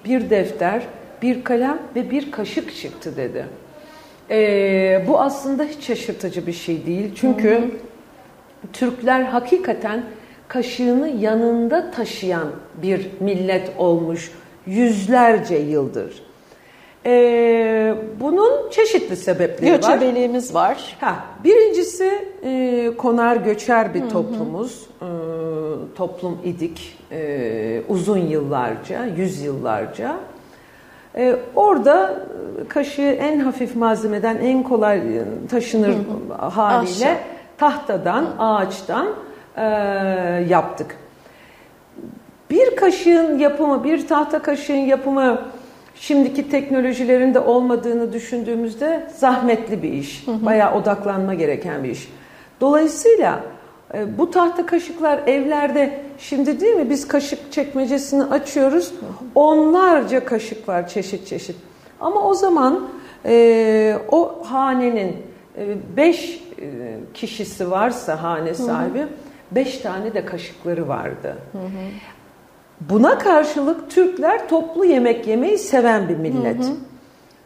bir 0.05 0.31
defter, 0.31 0.83
bir 1.23 1.45
kalem 1.45 1.79
ve 1.97 2.11
bir 2.11 2.31
kaşık 2.31 2.77
çıktı 2.77 3.17
dedi. 3.17 3.47
Ee, 4.31 5.05
bu 5.09 5.21
aslında 5.21 5.65
hiç 5.65 5.85
şaşırtıcı 5.85 6.47
bir 6.47 6.53
şey 6.53 6.87
değil. 6.87 7.13
Çünkü 7.15 7.51
hı 7.51 7.59
hı. 7.59 7.71
Türkler 8.73 9.23
hakikaten 9.23 10.03
kaşığını 10.49 11.09
yanında 11.09 11.91
taşıyan 11.91 12.49
bir 12.83 13.11
millet 13.21 13.73
olmuş 13.79 14.33
yüzlerce 14.67 15.57
yıldır. 15.57 16.23
Ee, 17.09 17.95
bunun 18.21 18.71
çeşitli 18.71 19.17
sebepleri 19.17 19.73
var. 19.73 19.77
Göçebeliğimiz 19.77 20.55
var. 20.55 20.97
Ha, 21.01 21.17
birincisi 21.45 22.29
e, 22.45 22.91
konar 22.99 23.37
göçer 23.37 23.95
bir 23.95 24.09
toplumuz. 24.09 24.87
E, 25.03 25.09
toplum 25.97 26.39
idik 26.45 26.99
e, 27.13 27.83
uzun 27.89 28.19
yıllarca, 28.19 29.05
yüz 29.05 29.41
yıllarca. 29.43 30.17
E, 31.17 31.37
orada 31.55 32.27
kaşığı 32.69 33.03
en 33.21 33.41
hafif 33.41 33.77
malzemeden 33.77 34.37
en 34.37 34.63
kolay 34.63 35.03
taşınır 35.51 35.89
hı 35.89 35.93
hı. 35.93 36.45
haliyle 36.47 37.07
Aşağı. 37.07 37.17
tahtadan, 37.59 38.23
hı. 38.23 38.43
ağaçtan 38.43 39.09
e, 39.57 39.63
yaptık. 40.49 40.97
Bir 42.51 42.77
kaşığın 42.77 43.39
yapımı, 43.39 43.85
bir 43.85 44.09
tahta 44.09 44.39
kaşığın 44.39 44.75
yapımı 44.75 45.39
şimdiki 46.01 46.51
teknolojilerin 46.51 47.35
de 47.35 47.41
olmadığını 47.41 48.13
düşündüğümüzde 48.13 49.07
zahmetli 49.17 49.83
bir 49.83 49.93
iş. 49.93 50.27
Hı 50.27 50.31
hı. 50.33 50.47
Bayağı 50.47 50.75
odaklanma 50.75 51.35
gereken 51.35 51.85
bir 51.85 51.91
iş. 51.91 52.09
Dolayısıyla 52.61 53.41
e, 53.95 54.19
bu 54.19 54.31
tahta 54.31 54.67
kaşıklar 54.67 55.19
evlerde 55.27 56.01
şimdi 56.19 56.61
değil 56.61 56.77
mi 56.77 56.91
biz 56.91 57.09
kaşık 57.09 57.53
çekmecesini 57.53 58.25
açıyoruz. 58.25 58.93
Onlarca 59.35 60.25
kaşık 60.25 60.69
var 60.69 60.89
çeşit 60.89 61.27
çeşit. 61.27 61.57
Ama 62.01 62.29
o 62.29 62.35
zaman 62.35 62.89
e, 63.25 63.97
o 64.11 64.43
hanenin 64.45 65.17
e, 65.59 65.77
beş 65.97 66.43
e, 66.61 66.97
kişisi 67.15 67.71
varsa 67.71 68.23
hane 68.23 68.55
sahibi 68.55 68.99
hı 68.99 69.03
hı. 69.03 69.09
beş 69.53 69.79
tane 69.79 70.15
de 70.15 70.25
kaşıkları 70.25 70.89
vardı. 70.89 71.37
Hı 71.53 71.59
hı. 71.59 71.89
Buna 72.81 73.19
karşılık 73.19 73.91
Türkler 73.91 74.49
toplu 74.49 74.85
yemek 74.85 75.27
yemeyi 75.27 75.59
seven 75.59 76.09
bir 76.09 76.17
millet. 76.17 76.65
Hı 76.65 76.69
hı. 76.69 76.75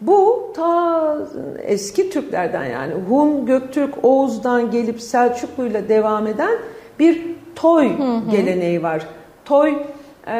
Bu 0.00 0.52
ta 0.56 1.18
eski 1.62 2.10
Türklerden 2.10 2.64
yani 2.64 2.94
Hun, 3.08 3.46
Göktürk, 3.46 4.04
Oğuz'dan 4.04 4.70
gelip 4.70 5.00
Selçuklu'yla 5.00 5.88
devam 5.88 6.26
eden 6.26 6.58
bir 6.98 7.22
toy 7.54 7.98
hı 7.98 8.02
hı. 8.02 8.30
geleneği 8.30 8.82
var. 8.82 9.06
Toy 9.44 9.70
e, 10.26 10.34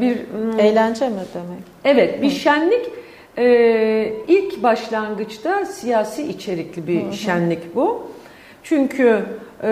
bir... 0.00 0.18
Eğlence 0.58 1.08
mi 1.08 1.14
demek? 1.34 1.62
Evet 1.84 2.22
bir 2.22 2.30
hı. 2.30 2.34
şenlik. 2.34 2.90
E, 3.38 4.12
ilk 4.28 4.62
başlangıçta 4.62 5.66
siyasi 5.66 6.22
içerikli 6.22 6.86
bir 6.86 7.02
hı 7.02 7.08
hı. 7.08 7.12
şenlik 7.12 7.74
bu. 7.74 8.02
Çünkü 8.62 9.22
e, 9.62 9.70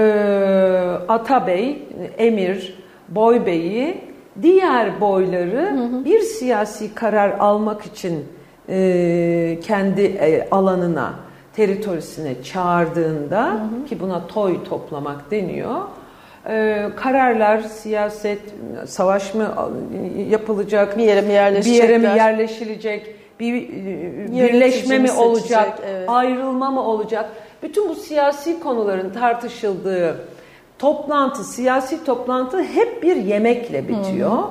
Atabey, 1.08 1.82
Emir, 2.18 2.78
Boybeyi 3.08 4.12
diğer 4.42 5.00
boyları 5.00 5.70
hı 5.70 5.84
hı. 5.84 6.04
bir 6.04 6.20
siyasi 6.20 6.94
karar 6.94 7.30
almak 7.38 7.86
için 7.86 8.24
e, 8.68 9.58
kendi 9.62 10.02
e, 10.02 10.48
alanına, 10.50 11.14
teritorisine 11.56 12.42
çağırdığında 12.42 13.46
hı 13.46 13.54
hı. 13.54 13.88
ki 13.88 14.00
buna 14.00 14.26
toy 14.26 14.64
toplamak 14.64 15.30
deniyor. 15.30 15.80
E, 16.48 16.86
kararlar, 16.96 17.60
siyaset, 17.60 18.40
savaş 18.86 19.34
mı 19.34 19.54
yapılacak, 20.30 20.98
bir 20.98 21.04
yere 21.04 21.20
mi 21.20 21.32
yerleşecekler, 21.32 21.88
bir 21.88 21.92
yere 21.92 21.98
mi 21.98 22.18
yerleşilecek, 22.18 23.14
bir 23.40 23.54
e, 23.54 24.48
birleşme 24.48 24.98
mi 24.98 25.12
olacak, 25.12 25.78
evet. 25.86 26.08
ayrılma 26.08 26.70
mı 26.70 26.82
olacak? 26.82 27.28
Bütün 27.62 27.88
bu 27.88 27.94
siyasi 27.94 28.60
konuların 28.60 29.10
tartışıldığı 29.10 30.16
toplantı, 30.82 31.44
siyasi 31.44 32.04
toplantı 32.04 32.62
hep 32.62 33.02
bir 33.02 33.16
yemekle 33.16 33.88
bitiyor. 33.88 34.32
Hı. 34.32 34.46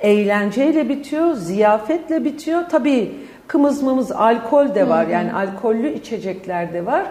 Eğlenceyle 0.00 0.88
bitiyor, 0.88 1.32
ziyafetle 1.32 2.24
bitiyor. 2.24 2.62
Tabii 2.70 3.14
kımızmamız 3.46 4.12
alkol 4.12 4.74
de 4.74 4.88
var. 4.88 5.06
Hı. 5.06 5.10
Yani 5.10 5.32
alkollü 5.32 5.92
içecekler 5.92 6.72
de 6.72 6.86
var. 6.86 7.06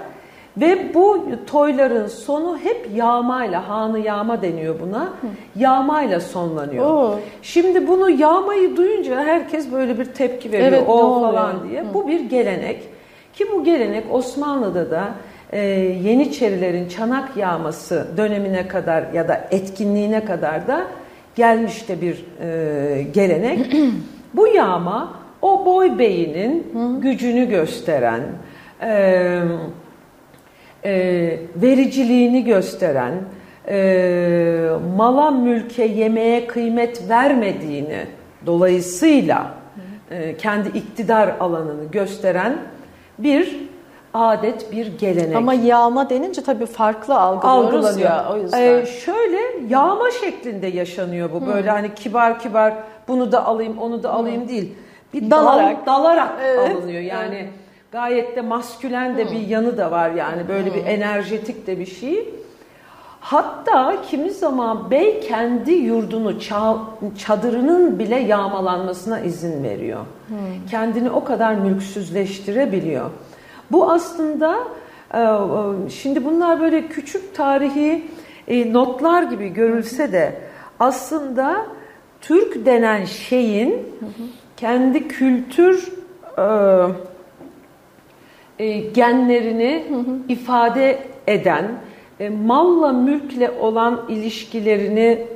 Ve 0.57 0.93
bu 0.93 1.25
toyların 1.47 2.07
sonu 2.07 2.57
hep 2.57 2.89
yağmayla, 2.95 3.69
hanı 3.69 3.99
yağma 3.99 4.41
deniyor 4.41 4.75
buna. 4.79 5.03
Hı. 5.03 5.27
Yağmayla 5.55 6.19
sonlanıyor. 6.19 6.85
Oo. 6.85 7.19
Şimdi 7.41 7.87
bunu 7.87 8.09
yağmayı 8.09 8.77
duyunca 8.77 9.25
herkes 9.25 9.71
böyle 9.71 9.99
bir 9.99 10.05
tepki 10.05 10.51
veriyor. 10.51 10.69
Evet, 10.69 10.83
o 10.89 11.21
falan 11.21 11.69
diye. 11.69 11.81
Hı. 11.81 11.93
Bu 11.93 12.07
bir 12.07 12.19
gelenek. 12.19 12.83
Ki 13.33 13.45
bu 13.53 13.63
gelenek 13.63 14.03
Osmanlı'da 14.11 14.91
da 14.91 15.03
e, 15.55 15.59
Yeniçerilerin 16.03 16.87
çanak 16.87 17.37
yağması 17.37 18.07
dönemine 18.17 18.67
kadar 18.67 19.13
ya 19.13 19.27
da 19.27 19.47
etkinliğine 19.51 20.25
kadar 20.25 20.67
da 20.67 20.87
gelmiş 21.35 21.85
bir 22.01 22.25
e, 22.41 23.03
gelenek. 23.03 23.75
Bu 24.33 24.47
yağma 24.47 25.13
o 25.41 25.65
boy 25.65 25.99
beyinin 25.99 26.67
gücünü 27.01 27.49
gösteren, 27.49 28.21
e, 28.81 29.41
e, 30.85 31.39
vericiliğini 31.55 32.43
gösteren, 32.43 33.13
e, 33.67 34.69
mala 34.97 35.31
mülke 35.31 35.85
yemeğe 35.85 36.47
kıymet 36.47 37.09
vermediğini 37.09 37.99
dolayısıyla 38.45 39.53
e, 40.11 40.37
kendi 40.37 40.77
iktidar 40.77 41.35
alanını 41.39 41.91
gösteren 41.91 42.57
bir 43.19 43.64
adet, 44.15 44.71
bir 44.71 44.97
gelenek. 44.99 45.35
Ama 45.35 45.53
yağma 45.53 46.09
denince 46.09 46.43
tabii 46.43 46.65
farklı 46.65 47.19
algılıyoruz 47.19 47.85
Algılanıyor. 47.85 48.09
ya 48.09 48.25
o 48.33 48.37
yüzden. 48.37 48.61
Ee, 48.61 48.85
şöyle 48.85 49.37
yağma 49.69 50.11
şeklinde 50.11 50.67
yaşanıyor 50.67 51.29
bu. 51.33 51.47
Böyle 51.47 51.69
hmm. 51.69 51.75
hani 51.75 51.95
kibar 51.95 52.39
kibar 52.39 52.73
bunu 53.07 53.31
da 53.31 53.45
alayım, 53.45 53.77
onu 53.77 54.03
da 54.03 54.13
alayım 54.13 54.41
hmm. 54.41 54.49
değil. 54.49 54.75
Bir 55.13 55.31
dalarak, 55.31 55.85
dal, 55.85 56.03
dalarak 56.03 56.31
evet. 56.43 56.75
alınıyor. 56.75 57.01
Yani 57.01 57.35
evet. 57.35 57.49
gayet 57.91 58.35
de 58.35 58.41
maskülen 58.41 59.17
de 59.17 59.25
hmm. 59.25 59.31
bir 59.31 59.47
yanı 59.47 59.77
da 59.77 59.91
var 59.91 60.11
yani. 60.11 60.47
Böyle 60.47 60.69
hmm. 60.69 60.75
bir 60.75 60.85
enerjetik 60.85 61.67
de 61.67 61.79
bir 61.79 61.85
şey. 61.85 62.29
Hatta 63.19 63.95
kimi 64.09 64.31
zaman 64.31 64.91
bey 64.91 65.19
kendi 65.19 65.71
yurdunu, 65.71 66.33
çadırının 67.17 67.99
bile 67.99 68.15
yağmalanmasına 68.15 69.19
izin 69.19 69.63
veriyor. 69.63 69.99
Hmm. 70.27 70.37
Kendini 70.71 71.09
o 71.09 71.23
kadar 71.23 71.55
mülksüzleştirebiliyor. 71.55 73.09
Bu 73.71 73.91
aslında 73.91 74.57
e, 75.13 75.19
e, 75.19 75.89
şimdi 75.89 76.25
bunlar 76.25 76.61
böyle 76.61 76.87
küçük 76.87 77.35
tarihi 77.35 78.07
e, 78.47 78.73
notlar 78.73 79.23
gibi 79.23 79.49
görülse 79.49 80.11
de 80.11 80.41
aslında 80.79 81.65
Türk 82.21 82.65
denen 82.65 83.05
şeyin 83.05 83.87
kendi 84.57 85.07
kültür 85.07 85.93
genlerini 88.93 89.85
ifade 90.29 90.99
eden, 91.27 91.71
malla 92.45 92.91
mülkle 92.91 93.51
olan 93.51 94.05
ilişkilerini 94.09 95.27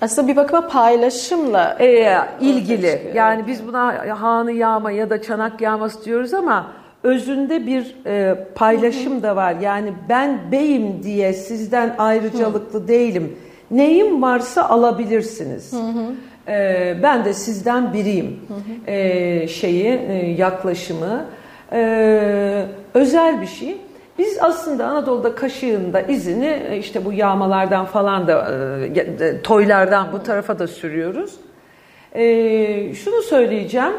Aslında 0.00 0.28
bir 0.28 0.36
bakıma 0.36 0.68
paylaşımla 0.68 1.76
e, 1.80 2.18
ilgili. 2.40 3.12
Yani 3.14 3.46
biz 3.46 3.66
buna 3.66 4.20
hanı 4.20 4.52
yağma 4.52 4.90
ya 4.90 5.10
da 5.10 5.22
çanak 5.22 5.60
yağması 5.60 6.04
diyoruz 6.04 6.34
ama 6.34 6.72
özünde 7.04 7.66
bir 7.66 7.96
e, 8.06 8.34
paylaşım 8.54 9.22
da 9.22 9.36
var. 9.36 9.54
Yani 9.60 9.92
ben 10.08 10.52
beyim 10.52 11.02
diye 11.02 11.32
sizden 11.32 11.94
ayrıcalıklı 11.98 12.82
hı. 12.82 12.88
değilim. 12.88 13.36
Neyim 13.70 14.22
varsa 14.22 14.68
alabilirsiniz. 14.68 15.72
Hı 15.72 15.76
hı. 15.76 16.12
E, 16.48 16.96
ben 17.02 17.24
de 17.24 17.34
sizden 17.34 17.92
biriyim. 17.92 18.40
Hı 18.48 18.54
hı. 18.54 18.90
E, 18.90 19.48
şeyi, 19.48 19.86
e, 19.86 20.12
yaklaşımı 20.38 21.24
e, 21.72 22.66
özel 22.94 23.40
bir 23.40 23.46
şey. 23.46 23.76
Biz 24.18 24.38
aslında 24.40 24.86
Anadolu'da 24.86 25.34
kaşığında 25.34 26.00
izini 26.00 26.62
e, 26.70 26.78
işte 26.78 27.04
bu 27.04 27.12
yağmalardan 27.12 27.84
falan 27.84 28.26
da 28.26 28.52
e, 28.94 29.42
toylardan 29.42 30.12
bu 30.12 30.22
tarafa 30.22 30.58
da 30.58 30.66
sürüyoruz. 30.66 31.34
E, 32.12 32.94
şunu 32.94 33.22
söyleyeceğim. 33.22 33.92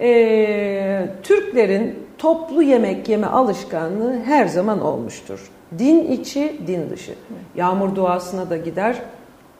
E, 0.00 1.08
Türklerin 1.22 2.07
toplu 2.18 2.62
yemek 2.62 3.08
yeme 3.08 3.26
alışkanlığı 3.26 4.18
her 4.24 4.46
zaman 4.46 4.80
olmuştur. 4.80 5.50
Din 5.78 6.12
içi, 6.12 6.60
din 6.66 6.90
dışı. 6.90 7.12
Yağmur 7.56 7.94
duasına 7.96 8.50
da 8.50 8.56
gider, 8.56 8.96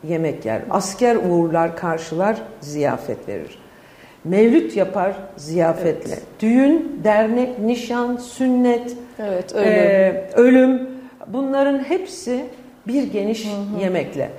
yemek 0.09 0.45
yer. 0.45 0.63
Asker 0.71 1.17
uğurlar, 1.17 1.77
karşılar, 1.77 2.37
ziyafet 2.61 3.29
verir. 3.29 3.59
Mevlüt 4.25 4.77
yapar 4.77 5.17
ziyafetle. 5.37 6.13
Evet. 6.13 6.23
Düğün, 6.41 7.01
dernek, 7.05 7.59
nişan, 7.59 8.17
sünnet, 8.17 8.97
evet, 9.19 9.55
ölüm. 9.55 9.69
E, 9.69 10.31
ölüm 10.35 10.89
bunların 11.27 11.79
hepsi 11.79 12.45
bir 12.87 13.03
geniş 13.03 13.47
hı 13.47 13.51
hı. 13.51 13.83
yemekle. 13.83 14.31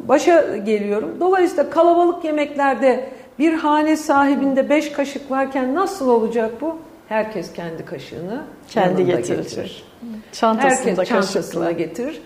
Başa 0.00 0.56
geliyorum. 0.56 1.16
Dolayısıyla 1.20 1.70
kalabalık 1.70 2.24
yemeklerde 2.24 3.04
bir 3.38 3.52
hane 3.52 3.96
sahibinde 3.96 4.68
beş 4.68 4.92
kaşık 4.92 5.30
varken 5.30 5.74
nasıl 5.74 6.08
olacak 6.08 6.50
bu? 6.60 6.76
Herkes 7.08 7.52
kendi 7.52 7.84
kaşığını 7.84 8.44
kendi 8.68 9.06
getirir. 9.06 9.38
getirir. 9.38 9.84
Çantasında 10.32 10.90
Herkes 10.90 11.08
çantasına 11.08 11.70
getirir. 11.70 12.22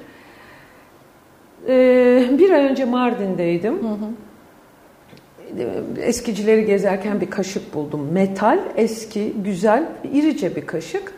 Ee, 1.69 2.29
bir 2.39 2.51
ay 2.51 2.65
önce 2.65 2.85
Mardin'deydim. 2.85 3.83
Hı 3.83 3.89
hı 3.89 4.09
eskicileri 5.99 6.67
gezerken 6.67 7.21
bir 7.21 7.31
kaşık 7.31 7.75
buldum. 7.75 8.13
Metal, 8.13 8.59
eski, 8.77 9.33
güzel, 9.45 9.89
irice 10.13 10.57
bir 10.57 10.67
kaşık. 10.67 11.13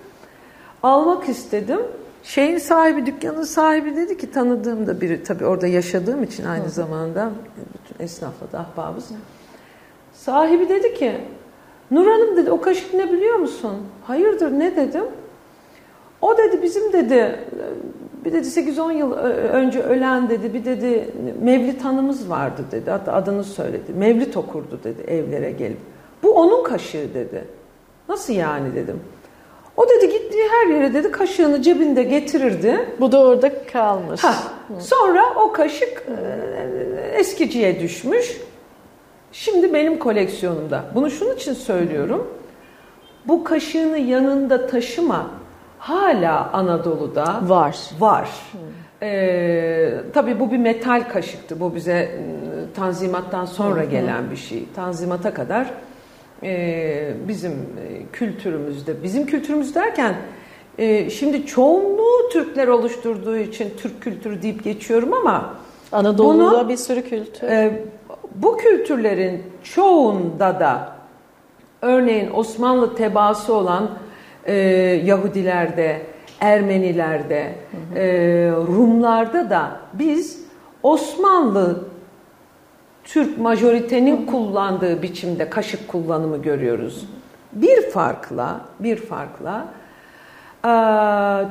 Almak 0.83 1.29
istedim. 1.29 1.81
Şeyin 2.23 2.59
sahibi, 2.59 3.07
dükkanın 3.07 3.43
sahibi 3.43 3.97
dedi 3.97 4.19
ki 4.19 4.31
tanıdığım 4.31 4.87
da 4.87 5.01
biri 5.01 5.23
tabii 5.23 5.47
orada 5.47 5.67
yaşadığım 5.67 6.23
için 6.23 6.45
aynı 6.45 6.65
Hı. 6.65 6.71
zamanda 6.71 7.31
bütün 7.75 8.05
esnafla 8.05 8.53
da 8.53 8.59
ahbabız. 8.59 9.09
Sahibi 10.13 10.69
dedi 10.69 10.95
ki 10.95 11.21
Nur 11.91 12.07
Hanım 12.07 12.37
dedi 12.37 12.51
o 12.51 12.61
kaşık 12.61 12.95
ne 12.95 13.13
biliyor 13.13 13.37
musun? 13.37 13.77
Hayırdır 14.05 14.59
ne 14.59 14.77
dedim? 14.77 15.05
O 16.23 16.39
dedi 16.39 16.63
bizim 16.63 16.93
dedi 16.93 17.39
bir 18.25 18.33
dedi 18.33 18.47
8-10 18.47 18.93
yıl 18.93 19.13
önce 19.53 19.83
ölen 19.83 20.29
dedi 20.29 20.55
bir 20.55 20.65
dedi 20.65 21.15
Mevlit 21.43 21.85
Hanımız 21.85 22.31
vardı 22.31 22.65
dedi. 22.73 22.91
Hatta 22.91 23.13
adını 23.13 23.45
söyledi. 23.45 23.93
Mevlit 23.99 24.37
okurdu 24.37 24.81
dedi 24.85 25.03
evlere 25.03 25.51
gelip. 25.51 25.79
Bu 26.23 26.31
onun 26.31 26.65
kaşığı 26.65 27.15
dedi. 27.15 27.45
Nasıl 28.09 28.33
yani 28.33 28.75
dedim. 28.75 29.01
O 29.77 29.89
dedi 29.89 30.13
gittiği 30.13 30.45
her 30.51 30.67
yere 30.67 30.95
dedi 30.95 31.11
kaşığını 31.11 31.63
cebinde 31.63 32.03
getirirdi. 32.03 32.89
Bu 33.01 33.13
da 33.13 33.19
orada 33.21 33.65
kalmış. 33.65 34.25
Ha, 34.25 34.35
sonra 34.79 35.23
o 35.45 35.53
kaşık 35.53 36.03
e, 36.09 37.19
eskiciye 37.19 37.81
düşmüş. 37.81 38.41
Şimdi 39.33 39.73
benim 39.75 39.99
koleksiyonumda. 39.99 40.85
Bunu 40.95 41.11
şunun 41.11 41.35
için 41.35 41.55
söylüyorum. 41.55 42.27
Bu 43.29 43.45
kaşığını 43.45 43.99
yanında 43.99 44.67
taşıma 44.67 45.31
hala 45.79 46.51
Anadolu'da 46.53 47.41
var. 47.43 47.79
Var. 47.99 48.29
Ee, 49.03 49.93
tabii 50.15 50.41
bu 50.41 50.53
bir 50.53 50.59
metal 50.59 51.09
kaşıktı. 51.09 51.61
Bu 51.61 51.75
bize 51.75 52.11
ıı, 52.19 52.73
Tanzimat'tan 52.75 53.45
sonra 53.45 53.85
gelen 53.85 54.31
bir 54.31 54.37
şey. 54.37 54.65
Tanzimata 54.77 55.35
kadar 55.35 55.71
e, 56.43 57.13
bizim 57.29 57.53
kültürümüzde, 58.13 59.03
bizim 59.03 59.27
kültürümüz 59.27 59.75
derken 59.75 60.15
e, 60.79 61.11
şimdi 61.11 61.47
çoğunluğu 61.47 62.29
Türkler 62.33 62.69
oluşturduğu 62.69 63.37
için 63.37 63.73
Türk 63.77 64.03
kültürü 64.03 64.43
deyip 64.43 64.65
geçiyorum 64.65 65.13
ama 65.13 65.55
Anadolu'da 65.93 66.53
bunu, 66.53 66.69
bir 66.69 66.77
sürü 66.77 67.03
kültür. 67.03 67.49
E, 67.49 67.85
bu 68.43 68.57
kültürlerin 68.57 69.43
çoğunda 69.63 70.61
da 70.61 70.93
örneğin 71.83 72.31
Osmanlı 72.35 72.97
tebaası 72.97 73.55
olan 73.55 73.91
e, 74.45 74.55
Yahudilerde, 75.05 76.03
Ermenilerde, 76.41 77.55
hı 77.71 77.95
hı. 77.95 77.99
E, 77.99 78.51
Rumlarda 78.51 79.51
da 79.51 79.71
biz 79.93 80.45
Osmanlı 80.83 81.85
Türk 83.05 83.39
majoritenin 83.39 84.27
kullandığı 84.27 85.03
biçimde 85.03 85.51
kaşık 85.51 85.89
kullanımı 85.89 86.43
görüyoruz. 86.43 87.09
Bir 87.53 87.91
farkla, 87.91 88.61
bir 88.81 88.97
farkla 88.97 89.67
e, 90.65 90.73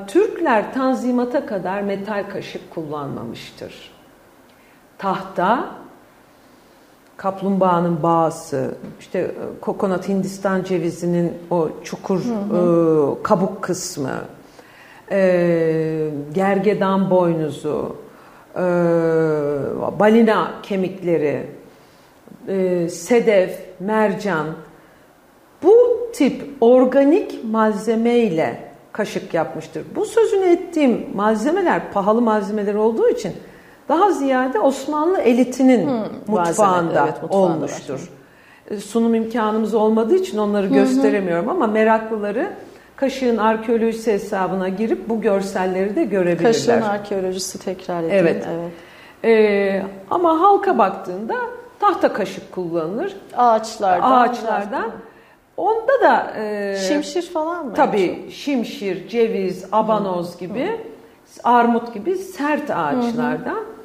Türkler 0.07 0.73
tanzimata 0.73 1.45
kadar 1.45 1.81
metal 1.81 2.23
kaşık 2.29 2.71
kullanmamıştır. 2.71 3.91
Tahta 4.97 5.69
kaplumbağanın 7.19 8.03
bağısı, 8.03 8.75
işte 8.99 9.19
e, 9.19 9.31
kokonat 9.61 10.09
Hindistan 10.09 10.63
cevizinin 10.63 11.33
o 11.49 11.69
çukur 11.83 12.19
hı 12.19 12.55
hı. 12.55 13.17
E, 13.19 13.23
kabuk 13.23 13.61
kısmı, 13.61 14.15
e, 15.11 16.11
gergedan 16.33 17.09
boynuzu, 17.09 17.95
e, 18.55 18.59
balina 19.99 20.51
kemikleri, 20.63 21.47
e, 22.47 22.89
sedef, 22.89 23.59
mercan 23.79 24.47
bu 25.63 25.75
tip 26.13 26.41
organik 26.61 27.43
malzemeyle 27.43 28.69
kaşık 28.91 29.33
yapmıştır. 29.33 29.83
Bu 29.95 30.05
sözünü 30.05 30.45
ettiğim 30.45 31.05
malzemeler 31.15 31.91
pahalı 31.91 32.21
malzemeler 32.21 32.73
olduğu 32.73 33.09
için 33.09 33.33
daha 33.89 34.11
ziyade 34.11 34.59
Osmanlı 34.59 35.19
elitinin 35.19 35.87
hmm, 35.87 36.05
mutfağında 36.27 37.03
evet, 37.03 37.31
olmuştur. 37.31 37.93
Var. 37.93 38.75
E, 38.75 38.77
sunum 38.79 39.15
imkanımız 39.15 39.73
olmadığı 39.73 40.15
için 40.15 40.37
onları 40.37 40.65
hı 40.65 40.69
hı. 40.69 40.73
gösteremiyorum 40.73 41.49
ama 41.49 41.67
meraklıları 41.67 42.49
kaşığın 42.95 43.37
arkeolojisi 43.37 44.11
hesabına 44.11 44.69
girip 44.69 45.09
bu 45.09 45.21
görselleri 45.21 45.95
de 45.95 46.03
görebilirler. 46.03 46.53
Kaşığın 46.53 46.81
arkeolojisi 46.81 47.59
tekrar 47.59 48.03
edeyim. 48.03 48.25
Evet. 48.25 48.47
evet. 48.49 48.71
Ee, 49.23 49.83
ama 50.09 50.41
halka 50.41 50.77
baktığında 50.77 51.35
tahta 51.79 52.13
kaşık 52.13 52.51
kullanılır. 52.51 53.15
Ağaçlardan. 53.37 54.11
Ağaçlardan. 54.11 54.91
Onda 55.57 56.01
da 56.01 56.33
e, 56.37 56.77
şimşir 56.87 57.21
falan 57.21 57.65
mı? 57.65 57.73
Tabii 57.73 58.31
şimşir, 58.31 59.07
ceviz, 59.07 59.65
abanoz 59.71 60.37
gibi, 60.37 60.67
hı. 60.67 60.77
armut 61.43 61.93
gibi 61.93 62.15
sert 62.15 62.69
ağaçlardan. 62.69 63.55
Hı 63.55 63.59
hı. 63.59 63.78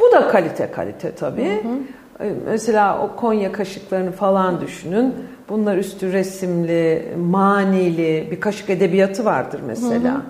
Bu 0.00 0.12
da 0.12 0.28
kalite 0.28 0.70
kalite 0.70 1.14
tabii. 1.14 1.62
Hı 1.62 1.68
hı. 1.68 2.34
Mesela 2.46 3.02
o 3.02 3.16
Konya 3.16 3.52
kaşıklarını 3.52 4.12
falan 4.12 4.60
düşünün. 4.60 5.14
Bunlar 5.48 5.76
üstü 5.76 6.12
resimli, 6.12 7.12
manili, 7.18 8.28
bir 8.30 8.40
kaşık 8.40 8.70
edebiyatı 8.70 9.24
vardır 9.24 9.60
mesela. 9.66 10.14
Hı 10.14 10.18
hı. 10.18 10.22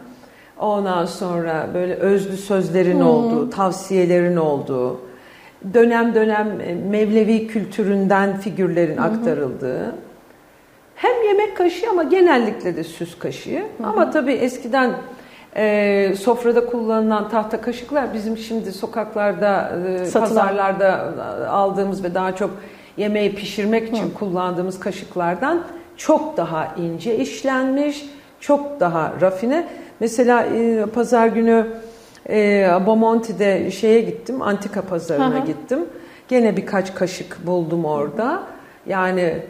Ondan 0.58 1.06
sonra 1.06 1.68
böyle 1.74 1.94
özlü 1.94 2.36
sözlerin 2.36 3.00
hı. 3.00 3.04
olduğu, 3.04 3.50
tavsiyelerin 3.50 4.36
olduğu, 4.36 5.00
dönem 5.74 6.14
dönem 6.14 6.60
e, 6.60 6.74
Mevlevi 6.74 7.46
kültüründen 7.46 8.36
figürlerin 8.36 8.96
hı 8.96 9.00
hı. 9.00 9.04
aktarıldığı. 9.04 9.94
Hem 10.94 11.22
yemek 11.28 11.56
kaşığı 11.56 11.90
ama 11.90 12.02
genellikle 12.02 12.76
de 12.76 12.84
süs 12.84 13.18
kaşığı. 13.18 13.62
Hı 13.78 13.82
hı. 13.84 13.86
Ama 13.86 14.10
tabii 14.10 14.32
eskiden 14.32 14.90
e, 15.56 16.14
sofrada 16.20 16.66
kullanılan 16.66 17.28
tahta 17.28 17.60
kaşıklar 17.60 18.14
bizim 18.14 18.36
şimdi 18.36 18.72
sokaklarda, 18.72 19.72
e, 19.88 20.10
pazarlarda 20.12 21.14
aldığımız 21.50 22.04
ve 22.04 22.14
daha 22.14 22.36
çok 22.36 22.50
yemeği 22.96 23.34
pişirmek 23.34 23.88
için 23.88 24.10
Hı. 24.10 24.14
kullandığımız 24.14 24.80
kaşıklardan 24.80 25.64
çok 25.96 26.36
daha 26.36 26.74
ince 26.78 27.16
işlenmiş, 27.16 28.06
çok 28.40 28.80
daha 28.80 29.12
rafine. 29.20 29.68
Mesela 30.00 30.42
e, 30.42 30.86
pazar 30.86 31.26
günü 31.26 31.66
e, 32.28 32.68
Bomonti'de 32.86 33.70
şeye 33.70 34.00
gittim, 34.00 34.42
antika 34.42 34.82
pazarına 34.82 35.42
Hı. 35.42 35.46
gittim. 35.46 35.78
Gene 36.28 36.56
birkaç 36.56 36.94
kaşık 36.94 37.46
buldum 37.46 37.84
orada. 37.84 38.42
Yani 38.86 39.42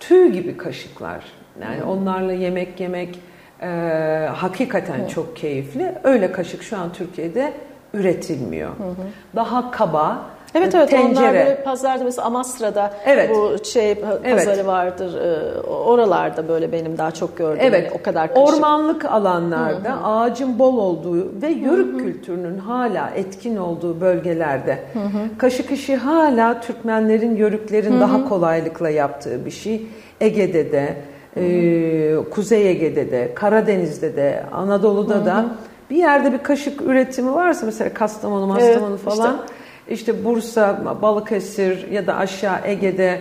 tüy 0.00 0.32
gibi 0.32 0.56
kaşıklar. 0.56 1.24
Yani 1.62 1.82
onlarla 1.82 2.32
yemek 2.32 2.80
yemek 2.80 3.20
e, 3.62 4.28
hakikaten 4.34 5.04
hı. 5.04 5.08
çok 5.08 5.36
keyifli. 5.36 5.94
Öyle 6.04 6.32
kaşık 6.32 6.62
şu 6.62 6.78
an 6.78 6.92
Türkiye'de 6.92 7.52
üretilmiyor. 7.94 8.68
Hı 8.68 8.82
hı. 8.82 9.06
Daha 9.36 9.70
kaba, 9.70 10.26
Evet 10.54 10.74
evet 10.74 10.90
tencere. 10.90 11.26
onlar 11.26 11.34
böyle 11.34 11.62
pazarda 11.62 12.04
mesela 12.04 12.26
Amasra'da 12.26 12.92
evet. 13.06 13.30
bu 13.30 13.64
şey 13.64 13.94
pazarı 13.94 14.56
evet. 14.56 14.66
vardır. 14.66 15.14
Ee, 15.14 15.60
oralarda 15.60 16.48
böyle 16.48 16.72
benim 16.72 16.98
daha 16.98 17.10
çok 17.10 17.36
gördüğüm 17.36 17.64
evet. 17.64 17.84
yani 17.84 17.98
o 18.00 18.02
kadar 18.02 18.34
kaşık. 18.34 18.54
Ormanlık 18.54 19.04
alanlarda 19.04 19.90
Hı-hı. 19.90 20.06
ağacın 20.06 20.58
bol 20.58 20.78
olduğu 20.78 21.42
ve 21.42 21.48
yörük 21.48 21.92
Hı-hı. 21.92 21.98
kültürünün 21.98 22.58
hala 22.58 23.10
etkin 23.10 23.56
olduğu 23.56 24.00
bölgelerde 24.00 24.78
Hı-hı. 24.92 25.38
kaşık 25.38 25.70
işi 25.70 25.96
hala 25.96 26.60
Türkmenlerin 26.60 27.36
yörüklerin 27.36 27.92
Hı-hı. 27.92 28.00
daha 28.00 28.28
kolaylıkla 28.28 28.90
yaptığı 28.90 29.46
bir 29.46 29.50
şey. 29.50 29.86
Ege'de 30.20 30.72
de, 30.72 30.96
e, 31.36 32.16
Kuzey 32.30 32.70
Ege'de 32.70 33.10
de, 33.10 33.32
Karadeniz'de 33.34 34.16
de, 34.16 34.44
Anadolu'da 34.52 35.14
Hı-hı. 35.14 35.26
da 35.26 35.46
bir 35.90 35.96
yerde 35.96 36.32
bir 36.32 36.38
kaşık 36.38 36.82
üretimi 36.82 37.34
varsa 37.34 37.66
mesela 37.66 37.94
Kastamonu, 37.94 38.46
Mastamonu 38.46 38.90
evet, 38.90 39.00
falan 39.04 39.36
işte 39.36 39.54
işte 39.90 40.24
Bursa, 40.24 40.82
Balıkesir 41.02 41.90
ya 41.90 42.06
da 42.06 42.16
aşağı 42.16 42.56
Ege'de 42.64 43.20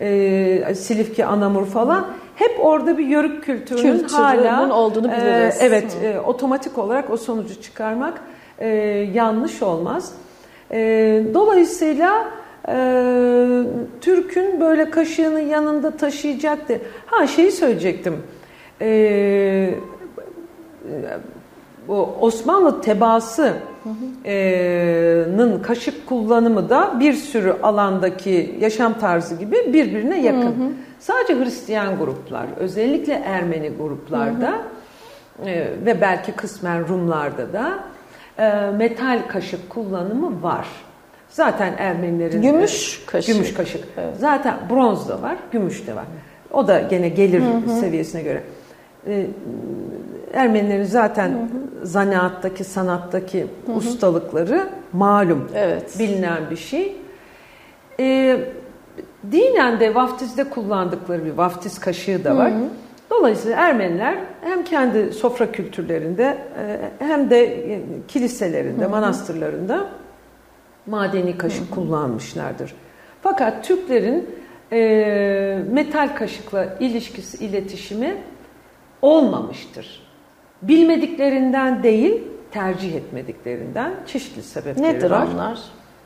e, 0.00 0.74
Silifke, 0.74 1.26
Anamur 1.26 1.66
falan 1.66 2.06
hep 2.36 2.56
orada 2.60 2.98
bir 2.98 3.06
yörük 3.06 3.44
kültürünün, 3.44 3.98
kültürünün 3.98 4.08
hala 4.08 4.74
olduğunu 4.74 5.08
biliriz. 5.08 5.60
E, 5.62 5.66
evet, 5.66 5.96
e, 6.04 6.20
otomatik 6.20 6.78
olarak 6.78 7.10
o 7.10 7.16
sonucu 7.16 7.62
çıkarmak 7.62 8.20
e, 8.58 8.68
yanlış 9.14 9.62
olmaz. 9.62 10.12
E, 10.70 11.22
dolayısıyla 11.34 12.24
Türk'ün 14.00 14.60
böyle 14.60 14.90
kaşığını 14.90 15.40
yanında 15.40 15.90
taşıyacaktı. 15.90 16.80
Ha 17.06 17.26
şeyi 17.26 17.52
söyleyecektim. 17.52 18.22
E, 18.80 19.74
bu 21.88 22.08
Osmanlı 22.20 22.80
tebaasının 22.80 23.58
kaşık 25.62 26.06
kullanımı 26.06 26.68
da 26.68 27.00
bir 27.00 27.12
sürü 27.12 27.56
alandaki 27.62 28.56
yaşam 28.60 28.98
tarzı 28.98 29.34
gibi 29.34 29.56
birbirine 29.72 30.20
yakın. 30.22 30.42
Hı 30.42 30.46
hı. 30.46 30.70
Sadece 31.00 31.44
Hristiyan 31.44 31.98
gruplar, 31.98 32.46
özellikle 32.58 33.12
Ermeni 33.12 33.70
gruplarda 33.70 34.48
hı 34.48 34.52
hı. 35.42 35.48
E, 35.48 35.68
ve 35.86 36.00
belki 36.00 36.32
kısmen 36.32 36.88
Rumlarda 36.88 37.52
da 37.52 37.78
e, 38.38 38.70
metal 38.70 39.18
kaşık 39.28 39.70
kullanımı 39.70 40.42
var. 40.42 40.66
Zaten 41.34 41.74
Ermenilerin 41.78 42.42
gümüş 42.42 43.02
kaşık. 43.06 43.34
Gümüş 43.34 43.54
kaşık. 43.54 43.84
Evet. 43.96 44.16
Zaten 44.18 44.54
bronz 44.70 45.08
da 45.08 45.22
var, 45.22 45.36
gümüş 45.52 45.86
de 45.86 45.96
var. 45.96 46.04
O 46.52 46.68
da 46.68 46.80
gene 46.80 47.08
gelir 47.08 47.42
hı 47.42 47.72
hı. 47.72 47.80
seviyesine 47.80 48.22
göre. 48.22 48.42
E, 49.06 49.26
Ermenilerin 50.34 50.84
zaten 50.84 51.28
hı 51.28 51.32
hı. 51.32 51.86
zanaattaki, 51.86 52.64
sanattaki 52.64 53.46
hı 53.66 53.72
hı. 53.72 53.76
ustalıkları 53.76 54.68
malum, 54.92 55.48
evet. 55.54 55.98
bilinen 55.98 56.50
bir 56.50 56.56
şey. 56.56 56.96
E, 58.00 58.40
dinen 59.32 59.80
de 59.80 59.94
vaftizde 59.94 60.44
kullandıkları 60.44 61.24
bir 61.24 61.32
vaftiz 61.32 61.78
kaşığı 61.78 62.24
da 62.24 62.36
var. 62.36 62.52
Hı 62.52 62.56
hı. 62.56 62.68
Dolayısıyla 63.10 63.56
Ermeniler 63.56 64.18
hem 64.40 64.64
kendi 64.64 65.12
sofra 65.12 65.52
kültürlerinde 65.52 66.38
e, 66.58 67.04
hem 67.06 67.30
de 67.30 67.44
e, 67.44 67.80
kiliselerinde, 68.08 68.82
hı 68.82 68.86
hı. 68.86 68.90
manastırlarında 68.90 69.88
madeni 70.86 71.38
kaşık 71.38 71.70
kullanmışlardır. 71.70 72.74
Fakat 73.22 73.64
Türklerin 73.64 74.30
e, 74.72 75.58
metal 75.70 76.16
kaşıkla 76.16 76.76
ilişkisi, 76.80 77.44
iletişimi 77.44 78.16
olmamıştır. 79.02 80.02
Bilmediklerinden 80.62 81.82
değil, 81.82 82.22
tercih 82.50 82.94
etmediklerinden 82.94 83.94
çeşitli 84.06 84.42
sebepleri 84.42 84.94
Nedir 84.94 85.10
var. 85.10 85.26
Nedir 85.26 85.34
onlar? 85.34 85.58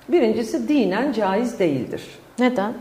Birincisi 0.09 0.69
dinen 0.69 1.13
caiz 1.13 1.59
değildir. 1.59 2.03
Neden? 2.39 2.73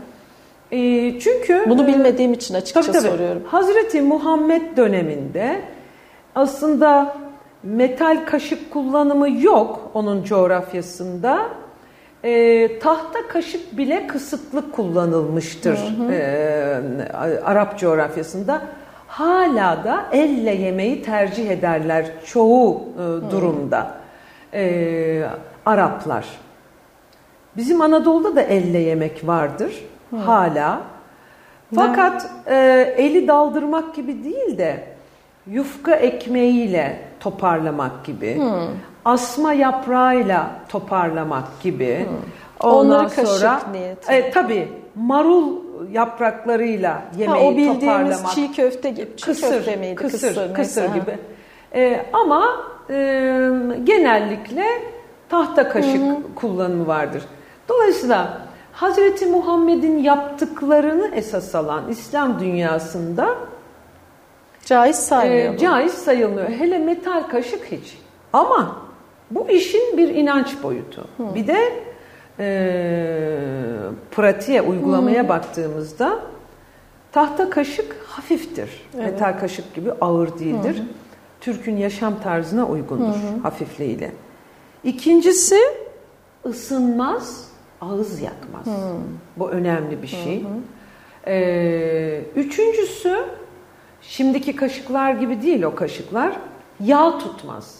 E, 0.72 0.78
çünkü... 1.20 1.64
Bunu 1.68 1.86
bilmediğim 1.86 2.32
için 2.32 2.54
açıkça 2.54 2.80
tabii, 2.80 2.92
tabii, 2.92 3.08
soruyorum. 3.08 3.42
Hazreti 3.46 4.02
Muhammed 4.02 4.76
döneminde 4.76 5.60
aslında 6.34 7.16
metal 7.62 8.26
kaşık 8.26 8.70
kullanımı 8.70 9.30
yok 9.30 9.90
onun 9.94 10.24
coğrafyasında. 10.24 11.48
E, 12.24 12.78
tahta 12.78 13.28
kaşık 13.28 13.78
bile 13.78 14.06
kısıtlı 14.06 14.72
kullanılmıştır 14.72 15.78
hı 15.78 16.04
hı. 16.04 16.12
E, 16.12 17.42
Arap 17.44 17.78
coğrafyasında 17.78 18.62
hala 19.08 19.84
da 19.84 20.06
elle 20.12 20.54
yemeği 20.54 21.02
tercih 21.02 21.50
ederler 21.50 22.06
çoğu 22.26 22.82
e, 22.94 23.30
durumda 23.30 23.94
e, 24.54 25.24
Araplar. 25.66 26.26
Bizim 27.56 27.80
Anadolu'da 27.80 28.36
da 28.36 28.42
elle 28.42 28.78
yemek 28.78 29.26
vardır 29.26 29.72
hmm. 30.10 30.18
hala. 30.18 30.80
Fakat 31.74 32.30
e, 32.46 32.56
eli 32.96 33.28
daldırmak 33.28 33.94
gibi 33.94 34.24
değil 34.24 34.58
de 34.58 34.84
yufka 35.46 35.94
ekmeğiyle 35.94 37.00
toparlamak 37.20 38.04
gibi, 38.04 38.36
hmm. 38.36 38.68
Asma 39.08 39.52
yaprağıyla 39.52 40.50
toparlamak 40.68 41.60
gibi. 41.62 42.06
Hmm. 42.08 42.70
Ondan 42.70 42.98
Onları 42.98 43.26
sonra 43.26 43.60
niyeti. 43.72 44.12
E, 44.12 44.30
tabii 44.30 44.68
marul 44.94 45.56
yapraklarıyla 45.92 47.02
yemeği 47.18 47.44
ha, 47.44 47.48
o 47.48 47.56
bildiğimiz 47.56 47.80
toparlamak. 47.80 48.30
çiğ 48.34 48.52
köfte 48.52 48.90
gibi. 48.90 49.16
Çiğ 49.16 49.24
kısır, 49.24 49.50
köfte 49.50 49.76
miydi? 49.76 49.94
Kısır, 49.94 50.28
kısır, 50.28 50.54
kısır 50.54 50.84
gibi. 50.84 51.18
Ee, 51.74 52.06
ama 52.12 52.44
e, 52.90 52.94
genellikle 53.84 54.64
tahta 55.28 55.68
kaşık 55.68 56.02
Hı-hı. 56.02 56.34
kullanımı 56.34 56.86
vardır. 56.86 57.22
Dolayısıyla 57.68 58.38
Hazreti 58.72 59.26
Muhammed'in 59.26 59.98
yaptıklarını 59.98 61.10
esas 61.14 61.54
alan 61.54 61.88
İslam 61.88 62.40
dünyasında 62.40 63.34
caiz 64.64 64.96
sayılmıyor. 64.96 65.54
E, 65.54 65.58
caiz 65.58 65.92
sayılmıyor. 65.92 66.48
Hele 66.48 66.78
metal 66.78 67.22
kaşık 67.22 67.64
hiç. 67.72 67.98
Ama 68.32 68.87
bu 69.30 69.48
işin 69.48 69.96
bir 69.96 70.08
inanç 70.08 70.62
boyutu. 70.62 71.08
Hı. 71.16 71.34
Bir 71.34 71.46
de 71.46 71.72
e, 72.38 72.48
pratiğe, 74.10 74.62
uygulamaya 74.62 75.22
hmm. 75.22 75.28
baktığımızda 75.28 76.18
tahta 77.12 77.50
kaşık 77.50 77.96
hafiftir. 78.06 78.70
Evet. 78.94 79.12
Metal 79.12 79.38
kaşık 79.38 79.74
gibi 79.74 79.92
ağır 79.92 80.38
değildir. 80.38 80.78
Hmm. 80.78 80.86
Türk'ün 81.40 81.76
yaşam 81.76 82.20
tarzına 82.20 82.66
uygundur 82.66 83.14
hmm. 83.14 83.42
hafifliğiyle. 83.42 84.12
İkincisi 84.84 85.58
ısınmaz, 86.46 87.48
ağız 87.80 88.20
yakmaz. 88.20 88.66
Hmm. 88.66 89.02
Bu 89.36 89.50
önemli 89.50 90.02
bir 90.02 90.06
şey. 90.06 90.40
Hmm. 90.40 90.48
Ee, 91.26 92.20
üçüncüsü 92.36 93.24
şimdiki 94.02 94.56
kaşıklar 94.56 95.12
gibi 95.12 95.42
değil 95.42 95.62
o 95.62 95.74
kaşıklar. 95.74 96.36
Yağ 96.80 97.18
tutmaz. 97.18 97.77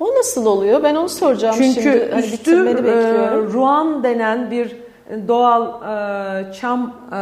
O 0.00 0.14
nasıl 0.14 0.46
oluyor? 0.46 0.82
Ben 0.82 0.94
onu 0.94 1.08
soracağım 1.08 1.56
Çünkü 1.58 1.82
şimdi. 1.82 2.10
Hani 2.12 2.26
üstü 2.26 2.62
e, 2.62 2.66
bekliyorum. 2.66 3.52
ruan 3.52 4.02
denen 4.02 4.50
bir 4.50 4.76
doğal 5.28 5.82
e, 5.82 6.52
çam 6.52 6.94
e, 7.12 7.20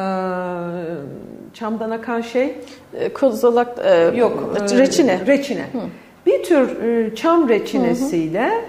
çamdan 1.55 1.91
akan 1.91 2.21
şey. 2.21 2.59
E, 2.95 3.13
kozalak 3.13 3.79
e, 3.85 4.13
yok 4.17 4.57
e, 4.61 4.79
reçine. 4.79 5.27
Reçine. 5.27 5.63
Hı. 5.63 5.79
Bir 6.27 6.43
tür 6.43 6.83
e, 6.83 7.15
çam 7.15 7.49
reçinesiyle 7.49 8.49
hı 8.49 8.55
hı. 8.55 8.61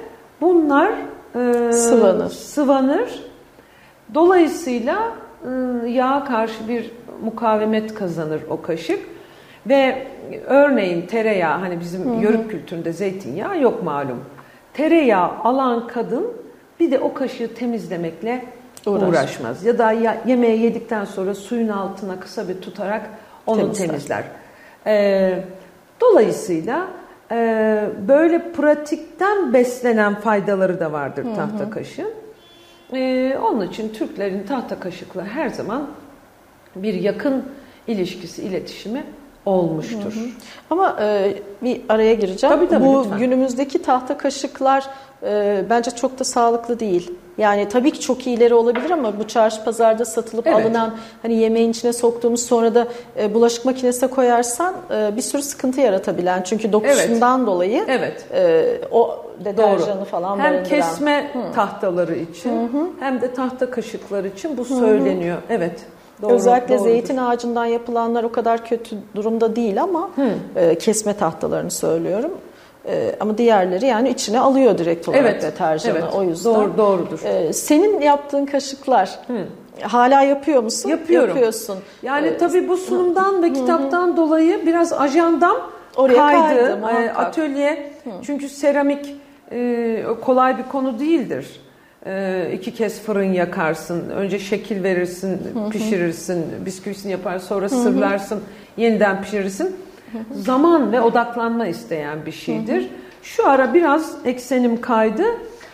bunlar 0.42 0.92
e, 1.36 1.72
sıvanır. 1.72 2.30
sıvanır. 2.30 3.24
Dolayısıyla 4.14 5.14
e, 5.44 5.90
yağa 5.90 6.26
karşı 6.26 6.68
bir 6.68 6.92
mukavemet 7.24 7.94
kazanır 7.94 8.42
o 8.50 8.62
kaşık. 8.62 9.17
Ve 9.70 10.08
örneğin 10.46 11.06
tereyağı 11.06 11.60
hani 11.60 11.80
bizim 11.80 12.06
hı 12.06 12.18
hı. 12.18 12.22
yörük 12.22 12.52
kültüründe 12.52 12.94
zeytinyağı 12.94 13.62
yok 13.62 13.84
malum. 13.84 14.26
Tereyağı 14.74 15.30
alan 15.44 15.88
kadın 15.88 16.28
bir 16.80 16.92
de 16.92 17.00
o 17.00 17.14
kaşığı 17.14 17.54
temizlemekle 17.54 18.46
Uğraş. 18.86 19.10
uğraşmaz. 19.10 19.66
Ya 19.66 19.78
da 19.78 19.92
ya, 19.92 20.18
yemeği 20.26 20.62
yedikten 20.62 21.06
sonra 21.06 21.34
suyun 21.34 21.68
altına 21.68 22.20
kısa 22.20 22.50
bir 22.50 22.62
tutarak 22.62 23.10
onu 23.48 23.58
temizler. 23.58 23.88
temizler. 23.88 24.24
Ee, 24.88 25.44
dolayısıyla 26.02 26.88
e, 27.32 27.36
böyle 28.08 28.52
pratikten 28.52 29.54
beslenen 29.54 30.16
faydaları 30.16 30.80
da 30.80 30.92
vardır 30.92 31.26
hı 31.26 31.30
hı. 31.30 31.36
tahta 31.36 31.70
kaşığın. 31.70 32.14
Ee, 32.94 33.38
onun 33.44 33.68
için 33.68 33.90
Türklerin 33.90 34.44
tahta 34.44 34.80
kaşıkla 34.80 35.26
her 35.26 35.50
zaman 35.50 35.88
bir 36.76 36.94
yakın 36.94 37.46
ilişkisi, 37.88 38.44
iletişimi 38.44 39.04
olmuştur. 39.48 39.98
Hı 40.16 40.20
hı. 40.20 40.24
Ama 40.70 40.98
e, 41.02 41.34
bir 41.64 41.82
araya 41.90 42.14
gireceğim. 42.14 42.56
Tabii, 42.56 42.68
tabii, 42.70 42.86
Bu 42.86 43.00
lütfen. 43.04 43.20
günümüzdeki 43.20 43.82
tahta 43.82 44.18
kaşıklar 44.18 44.84
e, 45.24 45.64
bence 45.70 45.92
çok 45.92 46.20
da 46.20 46.24
sağlıklı 46.24 46.80
değil. 46.80 47.12
Yani 47.38 47.70
tabii 47.70 47.92
ki 47.92 48.00
çok 48.00 48.28
iyileri 48.28 48.54
olabilir 48.54 48.90
ama 48.92 49.20
bu 49.20 49.28
çarşı 49.28 49.64
pazarda 49.64 50.06
satılıp 50.06 50.48
Evet. 50.48 50.66
alınan 50.66 50.96
hani 51.22 51.34
yemeğin 51.34 51.72
içine 51.72 51.94
soktuğumuz 51.94 52.46
sonra 52.46 52.76
da 52.76 52.88
e, 53.20 53.34
bulaşık 53.34 53.66
makinesine 53.66 54.10
koyarsan 54.10 54.76
e, 54.92 55.16
bir 55.16 55.22
sürü 55.22 55.42
sıkıntı 55.42 55.82
yaratabilen. 55.82 56.42
Çünkü 56.44 56.72
dokusundan 56.74 57.48
dolayı 57.48 57.86
Evet. 57.88 58.26
e, 58.34 58.66
o 58.92 59.26
deterjanı 59.46 60.06
falan 60.06 60.40
Hem 60.40 60.46
barındıran. 60.54 60.64
kesme 60.64 61.32
tahtaları 61.56 62.16
için 62.16 62.72
hem 63.00 63.22
de 63.22 63.34
tahta 63.34 63.70
kaşıklar 63.72 64.24
için 64.24 64.58
bu 64.58 64.66
söyleniyor. 64.66 65.38
Evet. 65.50 65.80
Doğru, 66.22 66.34
Özellikle 66.34 66.70
doğrudur. 66.70 66.84
zeytin 66.84 67.18
ağacından 67.18 67.66
yapılanlar 67.66 68.24
o 68.24 68.32
kadar 68.32 68.66
kötü 68.66 68.96
durumda 69.16 69.56
değil 69.56 69.82
ama 69.84 70.10
e, 70.56 70.76
kesme 70.78 71.14
tahtalarını 71.14 71.72
söylüyorum. 71.72 72.32
E, 72.88 73.16
ama 73.20 73.38
diğerleri 73.38 73.86
yani 73.86 74.10
içine 74.10 74.40
alıyor 74.40 74.78
direkt 74.78 75.08
olarak 75.10 75.22
Evet, 75.24 75.42
deterjanı. 75.44 75.98
evet. 75.98 76.14
O 76.16 76.24
yüzden. 76.24 76.54
Doğru, 76.56 76.78
doğrudur. 76.78 77.20
E, 77.26 77.54
senin 77.54 78.02
yaptığın 78.02 78.46
kaşıklar 78.46 79.20
hala 79.82 80.22
yapıyor 80.22 80.64
musun? 80.64 80.90
Yapıyorum. 80.90 81.30
Yapıyorsun. 81.30 81.78
Yani 82.04 82.28
E, 82.28 82.38
tabii 82.38 82.68
bu 82.70 82.78
sunumdan 82.78 83.44
ve 83.44 83.54
kitaptan 83.54 84.18
dolayı 84.18 84.66
biraz 84.66 84.94
ajandam 84.94 85.58
Oraya 85.96 86.16
kaydı. 86.18 86.42
kaydı, 86.42 86.70
Ee, 86.72 86.76
muhakkak. 86.76 87.20
Atölye 87.20 87.94
çünkü 88.24 88.50
seramik 88.50 89.16
e, 89.52 90.04
kolay 90.26 90.58
bir 90.58 90.64
konu 90.64 91.00
değildir. 91.00 91.62
E, 92.08 92.50
iki 92.54 92.74
kez 92.74 93.02
fırın 93.02 93.34
yakarsın. 93.34 94.10
Önce 94.10 94.40
şekil 94.40 94.84
verirsin, 94.84 95.40
pişirirsin, 95.72 96.46
bisküvisini 96.66 97.12
yapar, 97.12 97.40
sonra 97.40 97.70
sırlarsın, 97.70 98.42
yeniden 98.78 99.22
pişirirsin. 99.22 99.76
Zaman 100.32 100.92
ve 100.92 101.02
odaklanma 101.02 101.68
isteyen 101.68 102.26
bir 102.26 102.32
şeydir. 102.32 102.90
Şu 103.24 103.50
ara 103.50 103.74
biraz 103.74 104.16
eksenim 104.26 104.82
kaydı 104.82 105.24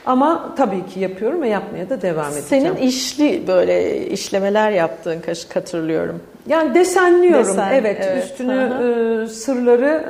ama 0.05 0.55
tabii 0.57 0.85
ki 0.85 0.99
yapıyorum 0.99 1.41
ve 1.41 1.49
yapmaya 1.49 1.89
da 1.89 2.01
devam 2.01 2.31
edeceğim. 2.31 2.45
Senin 2.75 2.87
işli 2.87 3.47
böyle 3.47 4.07
işlemeler 4.07 4.71
yaptığın 4.71 5.21
kaşık 5.21 5.55
hatırlıyorum. 5.55 6.21
Yani 6.47 6.75
desenliyorum. 6.75 7.47
Desen, 7.47 7.73
evet, 7.73 7.97
evet. 8.01 8.23
üstünü 8.23 8.53
Hı 8.53 9.23
e, 9.23 9.27
sırları 9.27 10.03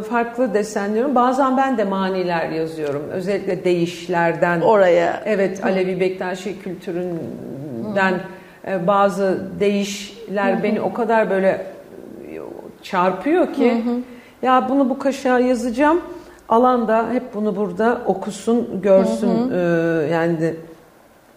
e, 0.00 0.02
farklı 0.02 0.54
desenliyorum. 0.54 1.14
Bazen 1.14 1.56
ben 1.56 1.78
de 1.78 1.84
maniler 1.84 2.48
yazıyorum. 2.48 3.02
Özellikle 3.12 3.64
değişlerden. 3.64 4.60
Oraya. 4.60 5.22
Evet, 5.24 5.64
Alevi 5.64 6.00
Bektaşi 6.00 6.58
kültüründen 6.58 8.20
e, 8.66 8.86
bazı 8.86 9.38
değişler 9.60 10.62
beni 10.62 10.80
o 10.80 10.92
kadar 10.92 11.30
böyle 11.30 11.66
çarpıyor 12.82 13.52
ki 13.52 13.82
ya 14.42 14.66
bunu 14.68 14.90
bu 14.90 14.98
kaşığa 14.98 15.38
yazacağım. 15.38 16.00
Alan 16.48 16.88
da 16.88 17.06
hep 17.12 17.34
bunu 17.34 17.56
burada 17.56 18.00
okusun, 18.06 18.82
görsün. 18.82 19.52
E, 19.52 19.58
yani 20.12 20.54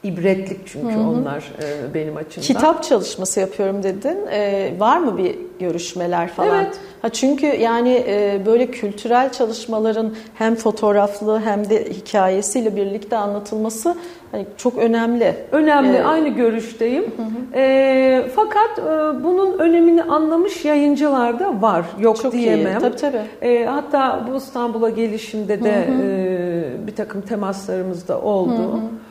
ibretlik 0.04 0.68
çünkü 0.68 0.98
onlar 1.00 1.52
e, 1.64 1.94
benim 1.94 2.18
açımdan. 2.18 2.48
Kitap 2.48 2.84
çalışması 2.84 3.40
yapıyorum 3.40 3.84
dedin. 3.84 4.18
Ee, 4.32 4.72
var 4.80 4.98
mı 4.98 5.18
bir 5.18 5.36
görüşmeler 5.60 6.28
falan? 6.28 6.56
Evet. 6.64 6.78
Ha 7.02 7.10
çünkü 7.10 7.46
yani 7.46 8.04
e, 8.08 8.42
böyle 8.46 8.68
kültürel 8.72 9.32
çalışmaların 9.32 10.14
hem 10.36 10.56
fotoğraflı 10.56 11.40
hem 11.40 11.70
de 11.70 11.86
hikayesiyle 11.90 12.76
birlikte 12.76 13.18
anlatılması 13.18 13.96
hani 14.32 14.46
çok 14.58 14.78
önemli. 14.78 15.36
Önemli, 15.52 15.98
Ee, 15.98 16.04
aynı 16.04 16.28
görüşteyim. 16.30 17.06
Ee, 17.54 18.24
fakat 18.36 18.80
e, 18.80 18.84
bunun 19.24 19.60
önemini 19.60 20.04
anlamış 20.04 20.66
yayıncılar 20.66 21.40
da 21.40 21.62
var, 21.62 21.86
yok 22.00 22.18
Çok 22.22 22.34
iyi. 22.34 22.44
diyemem. 22.44 22.80
Tabii, 22.80 22.96
tabii. 22.96 23.22
Ee, 23.42 23.66
hatta 23.66 24.26
bu 24.32 24.36
İstanbul'a 24.38 24.90
gelişimde 24.90 25.64
de 25.64 25.88
e, 26.04 26.88
bir 26.88 26.96
takım 26.96 27.22
temaslarımız 27.22 28.08
da 28.08 28.22
oldu. 28.22 28.80
Ee, 28.80 29.11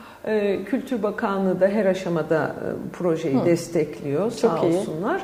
Kültür 0.67 1.03
Bakanlığı 1.03 1.61
da 1.61 1.67
her 1.69 1.87
aşamada 1.87 2.45
e, 2.45 2.69
projeyi 2.93 3.45
destekliyor, 3.45 4.31
sağ 4.31 4.49
Çok 4.57 4.63
iyi. 4.65 4.77
olsunlar. 4.79 5.23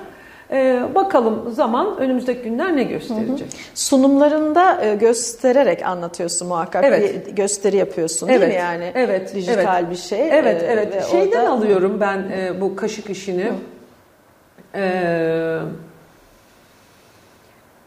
Ee, 0.51 0.83
bakalım 0.95 1.51
zaman 1.53 1.97
önümüzdeki 1.99 2.43
günler 2.43 2.77
ne 2.77 2.83
gösterecek? 2.83 3.47
Sunumlarında 3.75 4.85
e, 4.85 4.95
göstererek 4.95 5.83
anlatıyorsun 5.87 6.49
muhakkak. 6.49 6.85
Evet. 6.85 7.27
Bir 7.27 7.33
gösteri 7.33 7.77
yapıyorsun 7.77 8.29
değil 8.29 8.41
mi 8.41 8.55
yani? 8.55 8.93
Evet. 8.95 9.35
Dijital 9.35 9.79
evet. 9.81 9.91
bir 9.91 9.97
şey. 9.97 10.29
Evet, 10.39 10.63
Ee, 10.63 10.67
evet. 10.67 10.95
ve 10.97 11.03
Şeyden 11.03 11.41
orada- 11.41 11.51
alıyorum 11.53 12.01
ben 12.01 12.19
e, 12.19 12.61
bu 12.61 12.77
kaşık 12.77 13.11
işini. 13.11 13.53
Ee, 14.75 15.59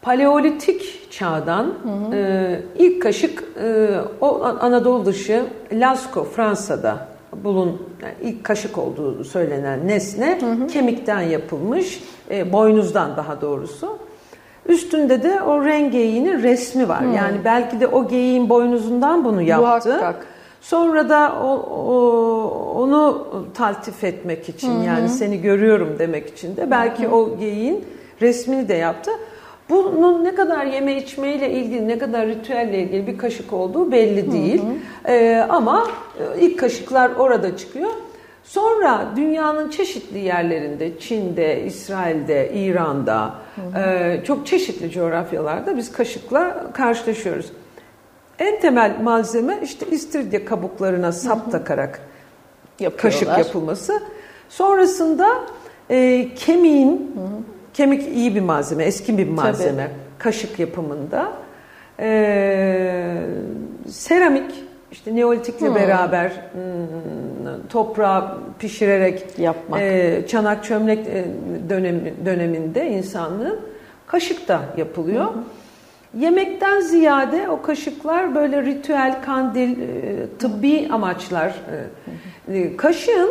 Paleolitik 0.02 1.10
çağdan 1.12 1.74
e, 2.12 2.60
ilk 2.78 3.02
kaşık 3.02 3.44
e, 3.64 3.90
o 4.20 4.42
Anadolu 4.44 5.04
dışı 5.06 5.44
Lascaux 5.72 6.30
Fransa'da 6.36 7.08
bulun 7.44 7.82
yani 8.02 8.14
ilk 8.22 8.44
kaşık 8.44 8.78
olduğu 8.78 9.24
söylenen 9.24 9.88
nesne 9.88 10.38
kemikten 10.72 11.20
yapılmış, 11.20 12.02
e, 12.30 12.52
boynuzdan 12.52 13.16
daha 13.16 13.40
doğrusu. 13.40 13.98
Üstünde 14.66 15.22
de 15.22 15.42
o 15.42 15.64
rengeyiğinin 15.64 16.42
resmi 16.42 16.88
var. 16.88 17.00
Yani 17.16 17.36
belki 17.44 17.80
de 17.80 17.86
o 17.86 18.08
geyiğin 18.08 18.48
boynuzundan 18.48 19.24
bunu 19.24 19.42
yaptı. 19.42 19.64
Muhakkak. 20.00 20.26
Sonra 20.60 21.08
da 21.08 21.32
o, 21.44 21.48
o- 21.94 22.74
onu 22.82 23.26
taltif 23.54 24.04
etmek 24.04 24.48
için 24.48 24.82
yani 24.82 25.08
seni 25.08 25.40
görüyorum 25.40 25.96
demek 25.98 26.28
için 26.28 26.56
de 26.56 26.70
belki 26.70 27.08
o 27.08 27.38
geyiğin 27.38 27.84
resmini 28.20 28.68
de 28.68 28.74
yaptı. 28.74 29.10
Bunun 29.70 30.24
ne 30.24 30.34
kadar 30.34 30.66
yeme 30.66 30.96
içmeyle 30.96 31.50
ilgili, 31.50 31.88
ne 31.88 31.98
kadar 31.98 32.26
ritüelle 32.26 32.78
ilgili 32.78 33.06
bir 33.06 33.18
kaşık 33.18 33.52
olduğu 33.52 33.92
belli 33.92 34.32
değil. 34.32 34.62
Ee, 35.08 35.46
ama 35.48 35.86
e, 36.20 36.40
ilk 36.40 36.58
kaşıklar 36.58 37.10
orada 37.10 37.56
çıkıyor. 37.56 37.90
Sonra 38.44 39.06
dünyanın 39.16 39.70
çeşitli 39.70 40.18
yerlerinde, 40.18 40.98
Çin'de, 40.98 41.64
İsrail'de, 41.64 42.50
İran'da, 42.54 43.34
e, 43.76 44.20
çok 44.24 44.46
çeşitli 44.46 44.90
coğrafyalarda 44.90 45.76
biz 45.76 45.92
kaşıkla 45.92 46.72
karşılaşıyoruz. 46.72 47.46
En 48.38 48.60
temel 48.60 48.96
malzeme 49.02 49.58
işte 49.64 49.86
istiridye 49.86 50.44
kabuklarına 50.44 51.12
sap 51.12 51.52
takarak 51.52 52.00
yapıyorlar. 52.80 53.02
kaşık 53.02 53.46
yapılması. 53.46 54.02
Sonrasında 54.48 55.28
e, 55.90 56.28
kemiğin, 56.34 57.12
kemik 57.74 58.16
iyi 58.16 58.34
bir 58.34 58.40
malzeme, 58.40 58.84
eski 58.84 59.18
bir 59.18 59.28
malzeme 59.28 59.90
kaşık 60.18 60.58
yapımında. 60.58 61.32
E, 62.00 63.22
seramik, 63.88 64.50
işte 64.92 65.16
Neolitikle 65.16 65.74
beraber 65.74 66.30
hmm, 66.52 67.68
toprağı 67.68 68.38
pişirerek 68.58 69.38
Yapmak. 69.38 69.80
e, 69.80 70.22
çanak 70.28 70.64
çömlek 70.64 71.06
e, 71.06 71.24
dönemi, 71.68 72.14
döneminde 72.24 72.90
insanlığın 72.90 73.60
kaşık 74.06 74.48
da 74.48 74.60
yapılıyor. 74.76 75.26
Yemekten 76.18 76.80
ziyade 76.80 77.48
o 77.48 77.62
kaşıklar 77.62 78.34
böyle 78.34 78.62
ritüel, 78.62 79.22
kandil, 79.22 79.70
e, 79.70 80.26
tıbbi 80.38 80.88
amaçlar. 80.92 81.54
e, 82.48 82.58
e, 82.58 82.76
Kaşığın 82.76 83.30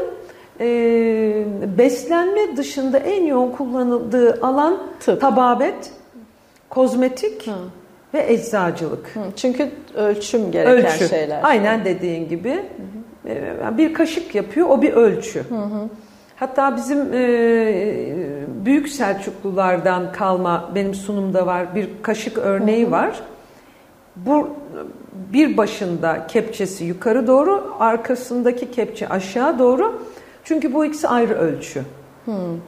e, 0.59 0.65
beslenme 1.77 2.57
dışında 2.57 2.97
en 2.97 3.23
yoğun 3.25 3.51
kullanıldığı 3.51 4.39
alan 4.41 4.77
Tıp. 4.99 5.21
tababet, 5.21 5.91
kozmetik 6.69 7.49
ve 8.13 8.33
eczacılık. 8.33 9.07
Hı, 9.13 9.19
Çünkü 9.35 9.69
ölçüm 9.95 10.51
gereken 10.51 10.85
Ölçü. 10.95 11.07
şeyler. 11.07 11.39
Aynen 11.43 11.85
dediğin 11.85 12.29
gibi. 12.29 12.59
Ee, 13.27 13.53
Bir 13.77 13.93
kaşık 13.93 14.35
yapıyor, 14.35 14.69
o 14.69 14.81
bir 14.81 14.93
ölçü. 14.93 15.43
Hatta 16.35 16.75
bizim 16.75 17.13
e, 17.13 17.17
büyük 18.65 18.89
Selçuklulardan 18.89 20.11
kalma 20.11 20.69
benim 20.75 20.93
sunumda 20.95 21.45
var 21.45 21.75
bir 21.75 21.89
kaşık 22.01 22.37
örneği 22.37 22.91
var. 22.91 23.19
Bu 24.15 24.49
bir 25.33 25.57
başında 25.57 26.27
kepçesi 26.27 26.85
yukarı 26.85 27.27
doğru, 27.27 27.73
arkasındaki 27.79 28.71
kepçe 28.71 29.09
aşağı 29.09 29.59
doğru. 29.59 30.01
Çünkü 30.49 30.73
bu 30.73 30.85
ikisi 30.85 31.07
ayrı 31.07 31.33
ölçü. 31.33 31.81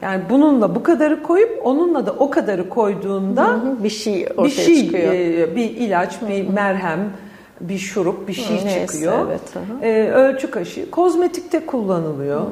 Yani 0.02 0.22
bununla 0.30 0.74
bu 0.74 0.82
kadarı 0.82 1.22
koyup 1.22 1.60
onunla 1.64 2.06
da 2.06 2.12
o 2.18 2.30
kadarı 2.30 2.68
koyduğunda 2.68 3.48
hı, 3.48 3.84
bir 3.84 3.90
şey 3.90 4.26
ortaya 4.30 4.44
bir 4.44 4.50
şey, 4.50 4.84
çıkıyor. 4.84 5.12
e, 5.12 5.56
bir 5.56 5.70
ilaç, 5.70 6.18
bir 6.28 6.48
merhem, 6.48 7.12
bir 7.60 7.78
şurup, 7.78 8.28
bir 8.28 8.32
şey 8.32 8.56
neyse, 8.64 8.86
çıkıyor. 8.86 9.26
evet. 9.28 9.40
E, 9.82 10.10
ölçü 10.12 10.50
kaşığı. 10.50 10.90
Kozmetikte 10.90 11.66
kullanılıyor. 11.66 12.42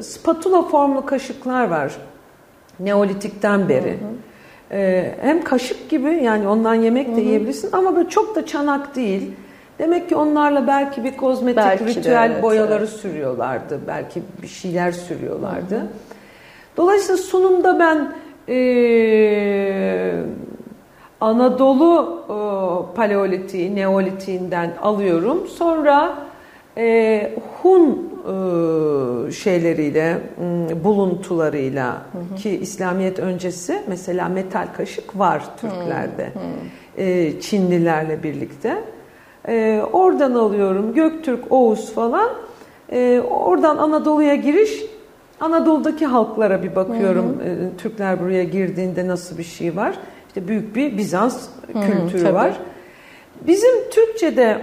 Spatula 0.00 0.62
formlu 0.62 1.06
kaşıklar 1.06 1.68
var. 1.68 1.96
Neolitikten 2.80 3.68
beri. 3.68 3.98
E, 4.72 5.14
hem 5.20 5.44
kaşık 5.44 5.90
gibi 5.90 6.20
yani 6.24 6.48
ondan 6.48 6.74
yemek 6.74 7.16
de 7.16 7.20
yiyebilirsin 7.20 7.68
ama 7.72 7.96
böyle 7.96 8.08
çok 8.08 8.36
da 8.36 8.46
çanak 8.46 8.96
değil. 8.96 9.32
Demek 9.80 10.08
ki 10.08 10.16
onlarla 10.16 10.66
belki 10.66 11.04
bir 11.04 11.16
kozmetik 11.16 11.56
Belki 11.56 11.86
de, 11.86 11.88
ritüel 11.88 12.30
evet, 12.32 12.42
boyaları 12.42 12.84
evet. 12.84 12.88
sürüyorlardı. 12.88 13.80
Belki 13.86 14.22
bir 14.42 14.48
şeyler 14.48 14.92
sürüyorlardı. 14.92 15.86
Dolayısıyla 16.76 17.16
sunumda 17.16 17.78
ben 17.78 18.12
e, 18.54 20.22
Anadolu 21.20 22.22
e, 22.28 22.36
paleolitiği, 22.96 23.76
neolitiğinden 23.76 24.72
alıyorum. 24.82 25.46
Sonra 25.48 26.14
e, 26.78 27.32
Hun 27.62 28.10
e, 29.28 29.32
şeyleriyle, 29.32 30.18
buluntularıyla 30.84 31.92
hı 31.92 32.18
hı. 32.34 32.36
ki 32.36 32.50
İslamiyet 32.50 33.18
öncesi 33.18 33.82
mesela 33.88 34.28
metal 34.28 34.66
kaşık 34.76 35.18
var 35.18 35.42
Türklerde. 35.60 36.24
Hı 36.24 36.38
hı. 36.38 37.02
E, 37.02 37.40
Çinlilerle 37.40 38.22
birlikte. 38.22 38.84
E, 39.50 39.82
oradan 39.92 40.34
alıyorum 40.34 40.94
Göktürk, 40.94 41.52
Oğuz 41.52 41.92
falan. 41.92 42.30
E, 42.92 43.20
oradan 43.30 43.76
Anadolu'ya 43.76 44.34
giriş 44.34 44.82
Anadolu'daki 45.40 46.06
halklara 46.06 46.62
bir 46.62 46.76
bakıyorum. 46.76 47.38
Hı 47.40 47.44
hı. 47.44 47.48
E, 47.48 47.76
Türkler 47.78 48.20
buraya 48.20 48.44
girdiğinde 48.44 49.08
nasıl 49.08 49.38
bir 49.38 49.42
şey 49.42 49.76
var? 49.76 49.98
İşte 50.28 50.48
büyük 50.48 50.76
bir 50.76 50.98
Bizans 50.98 51.48
hı, 51.72 51.80
kültürü 51.80 52.22
tabii. 52.22 52.34
var. 52.34 52.58
Bizim 53.46 53.90
Türkçe'de 53.90 54.62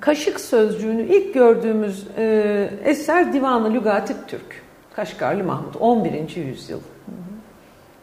kaşık 0.00 0.40
sözcüğünü 0.40 1.02
ilk 1.02 1.34
gördüğümüz 1.34 2.06
e, 2.18 2.70
eser 2.84 3.32
Divanı 3.32 3.74
Lügatip 3.74 4.28
Türk. 4.28 4.62
Kaşgarlı 4.96 5.44
Mahmut 5.44 5.76
11. 5.76 6.36
yüzyıl. 6.36 6.78
Hı 6.78 6.82
hı. 6.82 7.14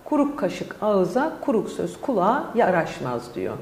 Kuruk 0.06 0.40
kaşık 0.40 0.76
ağıza, 0.82 1.34
kuruk 1.42 1.70
söz 1.70 2.02
kulağa 2.02 2.44
yaraşmaz 2.56 3.36
diyor. 3.36 3.58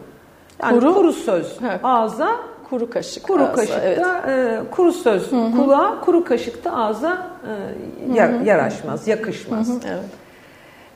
Yani 0.64 0.80
kuru, 0.80 0.94
kuru 0.94 1.14
söz 1.14 1.62
ha. 1.62 1.80
ağza, 1.84 2.36
kuru 2.70 2.90
kaşık 2.90 3.24
kuru 3.24 3.44
ağza, 3.44 3.54
kaşıkta 3.54 4.24
evet. 4.28 4.68
e, 4.68 4.72
kuru 4.72 4.92
söz 4.92 5.32
hı 5.32 5.36
hı. 5.36 5.52
kulağa, 5.52 6.02
kuru 6.02 6.24
kaşıkta 6.24 6.72
ağza 6.72 7.28
e, 8.12 8.14
yar, 8.14 8.30
yaraşmaz, 8.30 9.08
yakışmaz. 9.08 9.68
Hı 9.68 9.74
hı, 9.74 9.80
evet. 9.88 10.10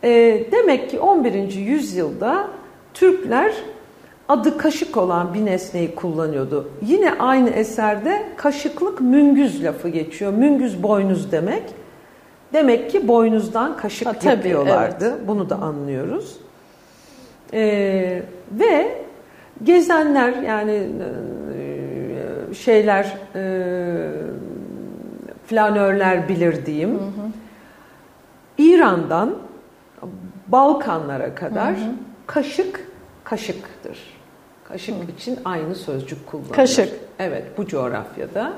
E, 0.03 0.51
demek 0.51 0.89
ki 0.89 0.99
11. 0.99 1.53
yüzyılda 1.53 2.47
Türkler 2.93 3.53
adı 4.29 4.57
kaşık 4.57 4.97
olan 4.97 5.33
bir 5.33 5.45
nesneyi 5.45 5.95
kullanıyordu. 5.95 6.69
Yine 6.81 7.13
aynı 7.19 7.49
eserde 7.49 8.23
kaşıklık 8.37 9.01
müngüz 9.01 9.63
lafı 9.63 9.89
geçiyor. 9.89 10.33
Müngüz 10.33 10.83
boynuz 10.83 11.31
demek. 11.31 11.63
Demek 12.53 12.91
ki 12.91 13.07
boynuzdan 13.07 13.77
kaşık 13.77 14.07
ha, 14.07 14.13
tabii, 14.13 14.29
yapıyorlardı. 14.29 15.09
Evet. 15.17 15.27
Bunu 15.27 15.49
da 15.49 15.55
anlıyoruz. 15.55 16.37
Ee, 17.53 18.23
ve 18.51 18.98
gezenler 19.63 20.33
yani 20.33 20.87
e, 22.51 22.53
şeyler 22.53 23.17
e, 23.35 23.41
flanörler 25.45 26.29
bilir 26.29 26.65
diyeyim. 26.65 26.89
Hı 26.89 27.03
hı. 27.03 27.29
İran'dan 28.57 29.35
Balkanlara 30.47 31.35
kadar 31.35 31.75
hı 31.75 31.81
hı. 31.81 31.91
kaşık 32.27 32.87
kaşıktır. 33.23 33.99
Kaşık 34.63 34.95
hı. 34.95 35.11
için 35.11 35.39
aynı 35.45 35.75
sözcük 35.75 36.27
kullanılır. 36.27 36.53
Kaşık. 36.53 36.89
Evet 37.19 37.43
bu 37.57 37.67
coğrafyada. 37.67 38.53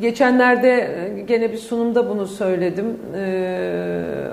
Geçenlerde 0.00 0.70
e, 1.16 1.22
gene 1.22 1.52
bir 1.52 1.58
sunumda 1.58 2.08
bunu 2.08 2.26
söyledim. 2.26 2.96
Ee, 3.14 4.28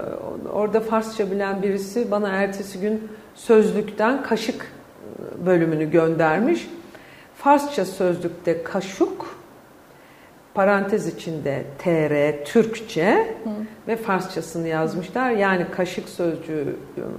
orada 0.53 0.79
Farsça 0.79 1.31
bilen 1.31 1.63
birisi 1.63 2.11
bana 2.11 2.29
ertesi 2.29 2.79
gün 2.79 3.09
sözlükten 3.35 4.23
kaşık 4.23 4.71
bölümünü 5.45 5.91
göndermiş. 5.91 6.69
Farsça 7.35 7.85
sözlükte 7.85 8.63
kaşuk 8.63 9.41
parantez 10.53 11.07
içinde 11.07 11.63
TR 11.79 12.45
Türkçe 12.45 13.35
Hı. 13.43 13.49
ve 13.87 13.95
Farsçasını 13.95 14.67
yazmışlar. 14.67 15.31
Yani 15.31 15.65
kaşık 15.75 16.09
sözcüğü 16.09 16.75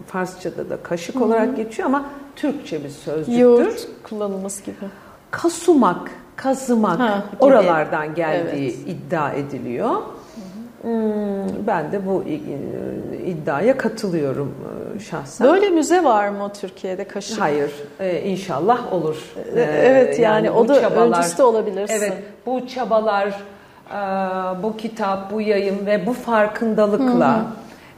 Farsçada 0.06 0.70
da 0.70 0.82
kaşık 0.82 1.14
Hı. 1.14 1.24
olarak 1.24 1.56
geçiyor 1.56 1.88
ama 1.88 2.04
Türkçe 2.36 2.84
bir 2.84 2.88
sözcüktür. 2.88 3.40
Yoğurt 3.40 3.88
kullanılması 4.02 4.64
gibi. 4.64 4.76
Kasumak, 5.30 6.10
kazımak 6.36 7.00
ha, 7.00 7.24
oralardan 7.40 8.14
geldiği 8.14 8.74
evet. 8.76 8.88
iddia 8.88 9.32
ediliyor. 9.32 9.96
Hmm, 10.82 11.66
ben 11.66 11.92
de 11.92 12.06
bu 12.06 12.24
iddiaya 13.26 13.76
katılıyorum 13.76 14.54
e, 14.96 15.00
şahsen. 15.00 15.46
Böyle 15.46 15.70
müze 15.70 16.04
var 16.04 16.28
mı 16.28 16.50
Türkiye'de 16.60 17.04
kaşık? 17.04 17.40
Hayır, 17.40 17.70
ee, 18.00 18.20
inşallah 18.20 18.92
olur. 18.92 19.34
Evet 19.56 20.18
yani, 20.18 20.46
yani 20.46 20.50
o 20.50 20.68
da 20.68 20.80
çabalar, 20.80 21.18
öncüsü 21.18 21.42
olabilirsin. 21.42 21.94
Evet, 21.94 22.12
bu 22.46 22.66
çabalar, 22.66 23.28
e, 23.28 23.96
bu 24.62 24.76
kitap, 24.76 25.32
bu 25.32 25.40
yayın 25.40 25.86
ve 25.86 26.06
bu 26.06 26.12
farkındalıkla... 26.12 27.36
Hı 27.36 27.40
hı. 27.40 27.44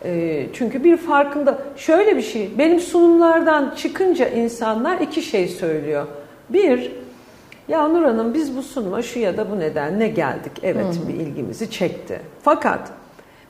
E, 0.04 0.46
çünkü 0.52 0.84
bir 0.84 0.96
farkında 0.96 1.58
şöyle 1.76 2.16
bir 2.16 2.22
şey 2.22 2.50
benim 2.58 2.80
sunumlardan 2.80 3.74
çıkınca 3.76 4.28
insanlar 4.28 5.00
iki 5.00 5.22
şey 5.22 5.48
söylüyor. 5.48 6.06
Bir 6.48 6.92
ya 7.68 7.88
Nur 7.88 8.02
Hanım 8.04 8.34
biz 8.34 8.56
bu 8.56 8.62
sunuma 8.62 9.02
şu 9.02 9.18
ya 9.18 9.36
da 9.36 9.50
bu 9.50 9.60
nedenle 9.60 10.08
geldik. 10.08 10.52
Evet 10.62 10.96
Hı-hı. 10.96 11.08
bir 11.08 11.14
ilgimizi 11.14 11.70
çekti. 11.70 12.20
Fakat 12.42 12.90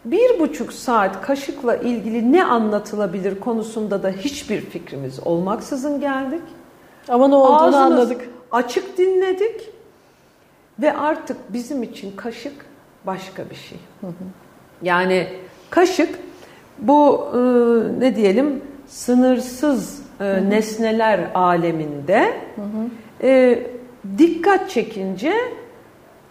bir 0.04 0.40
buçuk 0.40 0.72
saat 0.72 1.22
kaşıkla 1.22 1.76
ilgili 1.76 2.32
ne 2.32 2.44
anlatılabilir 2.44 3.40
konusunda 3.40 4.02
da 4.02 4.10
hiçbir 4.10 4.60
fikrimiz 4.60 5.26
olmaksızın 5.26 6.00
geldik. 6.00 6.42
Ama 7.08 7.28
ne 7.28 7.34
olduğunu 7.34 7.56
Ağzımız 7.56 7.74
anladık. 7.74 8.28
açık 8.52 8.98
dinledik 8.98 9.70
ve 10.80 10.96
artık 10.96 11.36
bizim 11.52 11.82
için 11.82 12.16
kaşık 12.16 12.66
başka 13.06 13.50
bir 13.50 13.54
şey. 13.54 13.78
Hı 14.00 14.06
hı. 14.06 14.12
Yani 14.82 15.28
kaşık 15.70 16.18
bu 16.78 17.28
e, 17.34 17.38
ne 18.00 18.16
diyelim 18.16 18.62
sınırsız 18.86 20.02
e, 20.20 20.24
hı 20.24 20.36
hı. 20.36 20.50
nesneler 20.50 21.20
aleminde 21.34 22.34
hı 22.56 22.62
hı. 22.62 22.88
E, 23.22 23.62
dikkat 24.18 24.70
çekince 24.70 25.34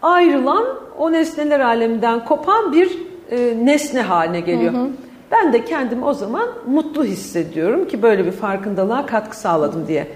ayrılan 0.02 0.66
o 0.98 1.12
nesneler 1.12 1.60
aleminden 1.60 2.26
kopan 2.26 2.72
bir 2.72 2.98
e, 3.32 3.66
nesne 3.66 4.02
haline 4.02 4.40
geliyor. 4.40 4.74
Hı 4.74 4.78
hı. 4.78 4.90
Ben 5.32 5.54
de 5.54 5.66
kendim 5.66 6.04
o 6.04 6.14
zaman 6.14 6.50
mutlu 6.68 7.04
hissediyorum 7.04 7.88
ki 7.88 8.02
böyle 8.02 8.26
bir 8.26 8.32
farkındalığa 8.32 9.06
katkı 9.06 9.38
sağladım 9.38 9.88
diye. 9.88 10.08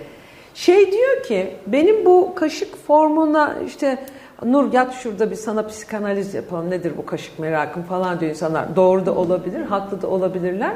Şey 0.53 0.91
diyor 0.91 1.23
ki 1.23 1.55
benim 1.67 2.05
bu 2.05 2.35
kaşık 2.35 2.77
formuna 2.87 3.55
işte 3.65 3.97
Nur 4.45 4.73
yat 4.73 4.93
şurada 4.93 5.31
bir 5.31 5.35
sana 5.35 5.67
psikanaliz 5.67 6.33
yapalım 6.33 6.69
nedir 6.69 6.93
bu 6.97 7.05
kaşık 7.05 7.39
merakım 7.39 7.83
falan 7.83 8.19
diyor 8.19 8.31
insanlar. 8.31 8.75
Doğru 8.75 9.05
da 9.05 9.15
olabilir, 9.15 9.61
haklı 9.61 10.01
da 10.01 10.07
olabilirler. 10.07 10.73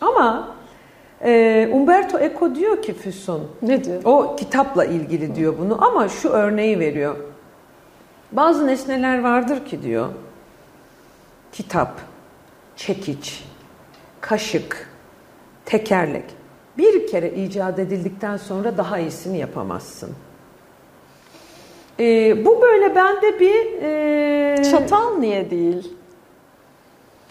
Ama 0.00 0.48
e, 1.24 1.68
Umberto 1.72 2.18
Eco 2.18 2.54
diyor 2.54 2.82
ki 2.82 2.94
Füsun. 2.94 3.48
Ne 3.62 3.84
diyor? 3.84 4.00
O 4.04 4.36
kitapla 4.36 4.84
ilgili 4.84 5.34
diyor 5.34 5.54
bunu 5.58 5.84
ama 5.84 6.08
şu 6.08 6.28
örneği 6.28 6.78
veriyor. 6.80 7.16
Bazı 8.32 8.66
nesneler 8.66 9.20
vardır 9.22 9.64
ki 9.64 9.82
diyor. 9.82 10.08
Kitap, 11.52 12.00
çekiç, 12.76 13.44
kaşık, 14.20 14.88
tekerlek. 15.64 16.24
Bir 16.78 17.06
kere 17.06 17.30
icat 17.30 17.78
edildikten 17.78 18.36
sonra 18.36 18.76
daha 18.78 18.98
iyisini 18.98 19.38
yapamazsın. 19.38 20.10
Ee, 22.00 22.44
bu 22.44 22.62
böyle 22.62 22.94
bende 22.94 23.40
bir... 23.40 23.82
E... 23.82 24.62
Çatal 24.70 25.18
niye 25.18 25.50
değil? 25.50 25.94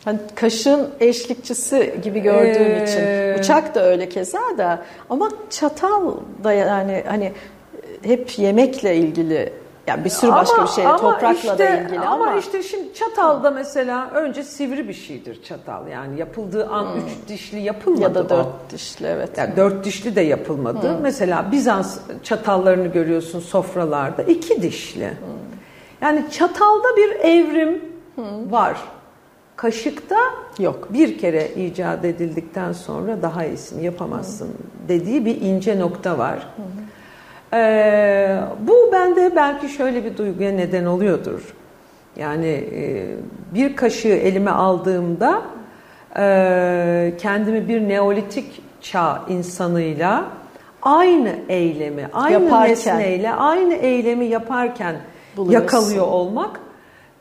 Hani 0.05 0.19
kaşın 0.35 0.89
eşlikçisi 0.99 1.99
gibi 2.03 2.19
gördüğüm 2.19 2.71
ee... 2.71 2.83
için. 2.83 3.39
Bıçak 3.39 3.75
da 3.75 3.83
öyle 3.83 4.09
keza 4.09 4.57
da. 4.57 4.83
Ama 5.09 5.29
çatal 5.49 6.13
da 6.43 6.53
yani 6.53 7.03
hani 7.07 7.33
hep 8.03 8.39
yemekle 8.39 8.95
ilgili 8.95 9.53
yani 9.87 10.05
bir 10.05 10.09
sürü 10.09 10.31
başka 10.31 10.55
ama, 10.55 10.65
bir 10.65 10.71
şeyle 10.71 10.89
toprakla 10.89 11.31
işte, 11.31 11.57
da 11.57 11.69
ilgili 11.69 11.99
ama. 11.99 12.25
Ama 12.25 12.37
işte 12.37 12.63
şimdi 12.63 12.93
çatalda 12.93 13.51
mesela 13.51 14.09
önce 14.09 14.43
sivri 14.43 14.87
bir 14.87 14.93
şeydir 14.93 15.43
çatal. 15.43 15.87
Yani 15.87 16.19
yapıldığı 16.19 16.67
an 16.67 16.83
hmm. 16.83 17.01
üç 17.01 17.29
dişli 17.29 17.59
yapılmadı 17.59 18.01
Ya 18.01 18.15
da 18.15 18.29
dört 18.29 18.45
o. 18.45 18.71
dişli 18.71 19.07
evet. 19.07 19.29
Yani 19.37 19.55
dört 19.55 19.85
dişli 19.85 20.15
de 20.15 20.21
yapılmadı. 20.21 20.95
Hmm. 20.95 21.01
Mesela 21.01 21.51
Bizans 21.51 21.97
çatallarını 22.23 22.87
görüyorsun 22.87 23.39
sofralarda 23.39 24.23
iki 24.23 24.61
dişli. 24.61 25.09
Hmm. 25.09 25.27
Yani 26.01 26.25
çatalda 26.31 26.97
bir 26.97 27.09
evrim 27.09 27.81
hmm. 28.15 28.51
var. 28.51 28.77
Kaşıkta 29.59 30.15
yok. 30.59 30.87
Bir 30.93 31.17
kere 31.17 31.47
icat 31.47 32.05
edildikten 32.05 32.73
sonra 32.73 33.21
daha 33.21 33.45
iyisini 33.45 33.85
yapamazsın 33.85 34.49
dediği 34.87 35.25
bir 35.25 35.41
ince 35.41 35.79
nokta 35.79 36.17
var. 36.17 36.47
Ee, 37.53 38.39
bu 38.67 38.89
bende 38.93 39.35
belki 39.35 39.69
şöyle 39.69 40.05
bir 40.05 40.17
duyguya 40.17 40.51
neden 40.51 40.85
oluyordur. 40.85 41.53
Yani 42.15 42.47
e, 42.47 43.07
bir 43.53 43.75
kaşığı 43.75 44.07
elime 44.07 44.51
aldığımda 44.51 45.41
e, 46.17 47.13
kendimi 47.17 47.67
bir 47.67 47.89
neolitik 47.89 48.61
çağ 48.81 49.21
insanıyla 49.29 50.25
aynı 50.81 51.35
eylemi, 51.49 52.09
aynı 52.13 52.43
yaparken. 52.43 52.71
nesneyle, 52.71 53.33
aynı 53.33 53.73
eylemi 53.73 54.25
yaparken 54.25 54.95
Buluyorsun. 55.37 55.61
yakalıyor 55.61 56.07
olmak 56.07 56.59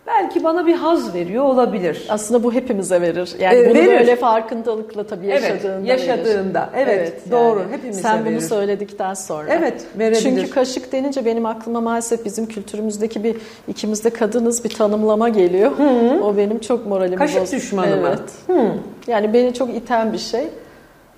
belki 0.09 0.45
bana 0.45 0.67
bir 0.67 0.75
haz 0.75 1.15
veriyor 1.15 1.45
olabilir. 1.45 2.07
Aslında 2.09 2.43
bu 2.43 2.53
hepimize 2.53 3.01
verir. 3.01 3.35
Yani 3.41 3.59
ee, 3.59 3.71
bunu 3.71 3.79
verir. 3.79 3.99
böyle 4.01 4.17
farkındalıkla 4.17 5.05
tabii 5.05 5.27
yaşadığında 5.27 5.89
Evet, 5.93 6.09
yaşadığında. 6.09 6.71
Verir. 6.75 6.87
Evet, 6.87 6.99
evet 6.99 7.31
doğru. 7.31 7.61
Yani 7.61 7.73
hepimize 7.73 8.03
Sen 8.03 8.25
verir. 8.25 8.35
bunu 8.35 8.41
söyledikten 8.41 9.15
sonra. 9.15 9.49
Evet, 9.53 9.85
verebilir. 9.99 10.21
Çünkü 10.21 10.51
kaşık 10.51 10.93
denince 10.93 11.25
benim 11.25 11.47
aklıma 11.47 11.81
maalesef 11.81 12.25
bizim 12.25 12.47
kültürümüzdeki 12.47 13.25
bir 13.25 13.37
ikimiz 13.69 14.05
de 14.05 14.11
kadınız 14.11 14.65
bir 14.65 14.71
tanımlama 14.71 15.29
geliyor. 15.29 15.71
Hı-hı. 15.79 16.25
O 16.25 16.37
benim 16.37 16.59
çok 16.59 16.87
moralimi 16.87 17.17
Kaşık 17.17 17.43
bozuyor. 17.43 17.63
düşmanı 17.63 17.97
mı? 17.97 18.09
Evet. 18.09 18.61
Hı. 18.61 18.73
Yani 19.07 19.33
beni 19.33 19.55
çok 19.55 19.75
iten 19.75 20.13
bir 20.13 20.19
şey. 20.19 20.49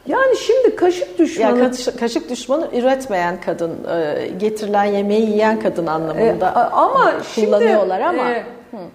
Yani 0.07 0.36
şimdi 0.36 0.76
kaşık 0.76 1.18
düşmanı... 1.18 1.59
Ya 1.59 1.70
kaşık 2.01 2.30
düşmanı 2.30 2.68
üretmeyen 2.72 3.41
kadın, 3.41 3.70
e, 3.70 4.28
getirilen 4.38 4.84
yemeği 4.84 5.30
yiyen 5.30 5.61
kadın 5.61 5.86
anlamında 5.86 6.47
e, 6.47 6.74
ama 6.74 7.12
kullanıyorlar 7.34 7.97
şimdi, 7.97 8.20
ama... 8.20 8.30
E, 8.30 8.45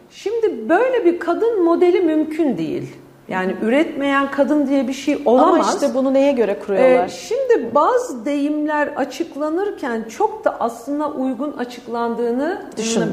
şimdi 0.09 0.69
böyle 0.69 1.05
bir 1.05 1.19
kadın 1.19 1.63
modeli 1.63 1.99
mümkün 1.99 2.57
değil. 2.57 2.95
Yani 3.27 3.55
üretmeyen 3.61 4.31
kadın 4.31 4.67
diye 4.67 4.87
bir 4.87 4.93
şey 4.93 5.21
olamaz. 5.25 5.67
Ama 5.67 5.73
işte 5.73 5.93
bunu 5.93 6.13
neye 6.13 6.31
göre 6.31 6.59
kuruyorlar? 6.59 7.05
Ee, 7.05 7.09
şimdi 7.09 7.75
bazı 7.75 8.25
deyimler 8.25 8.87
açıklanırken 8.87 10.05
çok 10.17 10.45
da 10.45 10.57
aslında 10.59 11.11
uygun 11.11 11.51
açıklandığını 11.51 12.65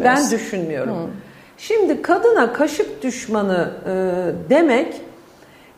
ben 0.05 0.31
düşünmüyorum. 0.31 0.97
Hı. 0.97 1.07
Şimdi 1.59 2.03
kadına 2.03 2.53
kaşık 2.53 3.03
düşmanı 3.03 3.71
e, 3.87 3.91
demek 4.51 5.01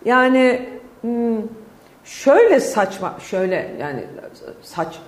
yani... 0.04 0.68
Şöyle 2.04 2.60
saçma, 2.60 3.14
şöyle 3.30 3.74
yani 3.80 4.04
saç 4.62 4.98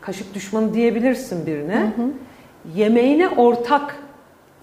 kaşık 0.00 0.34
düşmanı 0.34 0.74
diyebilirsin 0.74 1.46
birine. 1.46 1.76
Hı 1.76 2.02
hı. 2.02 2.06
Yemeğine 2.74 3.28
ortak 3.28 3.96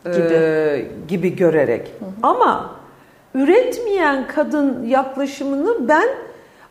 gibi, 0.06 0.34
e, 0.34 0.86
gibi 1.08 1.36
görerek. 1.36 1.92
Hı 2.00 2.06
hı. 2.06 2.10
Ama 2.24 2.76
üretmeyen 3.34 4.28
kadın 4.28 4.86
yaklaşımını 4.86 5.88
ben 5.88 6.08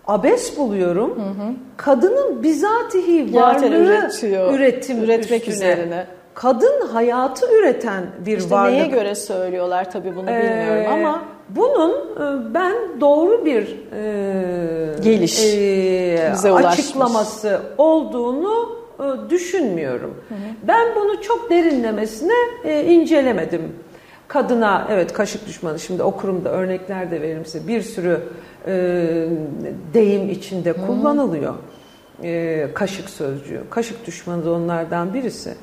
abes 0.07 0.59
buluyorum. 0.59 1.11
Hı 1.11 1.20
hı. 1.22 1.53
Kadının 1.76 2.43
bizatihi 2.43 3.35
varlığı 3.35 3.66
üretiyor, 3.66 4.55
üretim 4.55 5.05
üretmek 5.05 5.49
üstüne. 5.49 5.72
üzerine. 5.72 6.07
Kadın 6.35 6.89
hayatı 6.89 7.47
üreten 7.59 8.05
bir 8.26 8.39
işte 8.39 8.51
varlık. 8.51 8.72
Neye 8.72 8.87
göre 8.87 9.14
söylüyorlar 9.14 9.91
tabii 9.91 10.16
bunu 10.16 10.26
bilmiyorum 10.26 10.85
ee, 10.85 10.89
ama 10.89 11.22
bunun 11.49 11.91
e, 11.93 12.55
ben 12.55 12.74
doğru 13.01 13.45
bir 13.45 13.76
e, 13.93 15.03
geliş 15.03 15.55
e, 15.55 16.32
açıklaması 16.51 17.61
olduğunu 17.78 18.84
düşünmüyorum. 19.31 20.15
Hı 20.29 20.35
hı. 20.35 20.39
Ben 20.69 20.95
bunu 20.97 21.23
çok 21.23 21.51
derinlemesine 21.51 22.35
e, 22.65 22.85
incelemedim. 22.85 23.73
Kadına 24.29 24.87
evet 24.91 25.13
kaşık 25.13 25.47
düşmanı 25.47 25.79
şimdi 25.79 26.03
okurum 26.03 26.45
da 26.45 26.51
örnekler 26.51 27.11
de 27.11 27.23
veririm 27.23 27.47
size 27.47 27.69
bir 27.69 27.83
sürü 27.83 28.21
e, 28.67 28.73
deyim 29.95 30.31
içinde 30.31 30.71
hı. 30.71 30.87
kullanılıyor. 30.87 31.55
E, 32.23 32.69
kaşık 32.75 33.11
sözcüğü. 33.11 33.63
Kaşık 33.71 34.07
düşmanı 34.07 34.45
da 34.45 34.53
onlardan 34.53 35.15
birisi. 35.15 35.55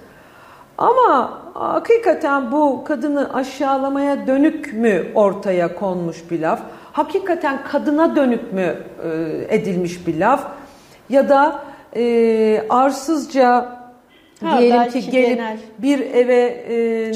Ama 0.78 1.42
hakikaten 1.54 2.52
bu 2.52 2.84
kadını 2.84 3.34
aşağılamaya 3.34 4.28
dönük 4.28 4.74
mü 4.74 5.08
ortaya 5.16 5.76
konmuş 5.76 6.18
bir 6.32 6.42
laf? 6.42 6.60
Hakikaten 6.92 7.64
kadına 7.64 8.16
dönük 8.16 8.54
mü 8.54 8.76
e, 9.04 9.56
edilmiş 9.56 10.08
bir 10.08 10.20
laf? 10.20 10.48
Ya 11.10 11.30
da 11.30 11.64
e, 11.96 12.66
arsızca 12.70 13.82
ha, 14.44 14.60
diyelim 14.60 14.89
ki 14.89 15.10
gelip 15.10 15.38
genel. 15.38 15.58
bir 15.78 16.00
eve 16.00 16.44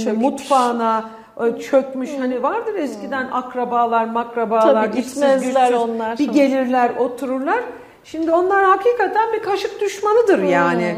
e, 0.07 0.13
mutfağına 0.13 1.09
e, 1.45 1.61
çökmüş 1.61 2.13
hmm. 2.13 2.19
hani 2.19 2.43
vardır 2.43 2.76
eskiden 2.76 3.23
hmm. 3.23 3.34
akrabalar 3.34 4.05
makrabalar 4.05 4.91
Tabii 4.91 5.01
gitmezler 5.01 5.67
güçsüz, 5.67 5.89
onlar. 5.89 6.19
Bir 6.19 6.30
gelirler 6.30 6.91
otururlar. 6.99 7.63
Şimdi 8.03 8.32
onlar 8.32 8.65
hakikaten 8.65 9.34
bir 9.34 9.43
kaşık 9.43 9.82
düşmanıdır 9.82 10.43
yani. 10.43 10.95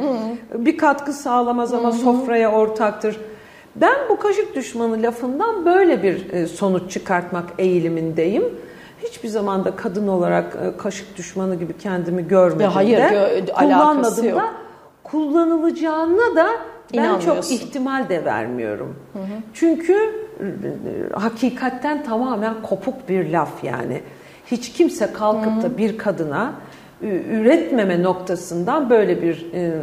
Hı. 0.53 0.65
Bir 0.65 0.77
katkı 0.77 1.13
sağlamaz 1.13 1.73
ama 1.73 1.89
hı. 1.89 1.93
sofraya 1.93 2.51
ortaktır. 2.51 3.17
Ben 3.75 3.95
bu 4.09 4.19
kaşık 4.19 4.55
düşmanı 4.55 5.03
lafından 5.03 5.65
böyle 5.65 6.03
bir 6.03 6.33
e, 6.33 6.47
sonuç 6.47 6.91
çıkartmak 6.91 7.45
eğilimindeyim. 7.57 8.43
Hiçbir 9.09 9.29
zaman 9.29 9.65
da 9.65 9.75
kadın 9.75 10.07
olarak 10.07 10.57
e, 10.63 10.77
kaşık 10.77 11.17
düşmanı 11.17 11.55
gibi 11.55 11.77
kendimi 11.77 12.27
görmedim 12.27 12.61
ya 12.61 12.75
hayır, 12.75 12.97
de. 12.97 13.45
Kullanmadım 13.55 14.35
da 14.35 14.49
kullanılacağına 15.03 16.35
da 16.35 16.47
ben 16.93 17.19
çok 17.19 17.51
ihtimal 17.51 18.09
de 18.09 18.25
vermiyorum. 18.25 18.95
Hı 19.13 19.19
hı. 19.19 19.23
Çünkü 19.53 19.93
e, 19.93 21.19
hakikatten 21.19 22.03
tamamen 22.03 22.61
kopuk 22.61 23.09
bir 23.09 23.29
laf 23.29 23.63
yani. 23.63 24.01
Hiç 24.45 24.73
kimse 24.73 25.13
kalkıp 25.13 25.63
da 25.63 25.77
bir 25.77 25.97
kadına 25.97 26.53
üretmeme 27.01 28.03
noktasından 28.03 28.89
böyle 28.89 29.21
bir 29.21 29.53
e, 29.53 29.73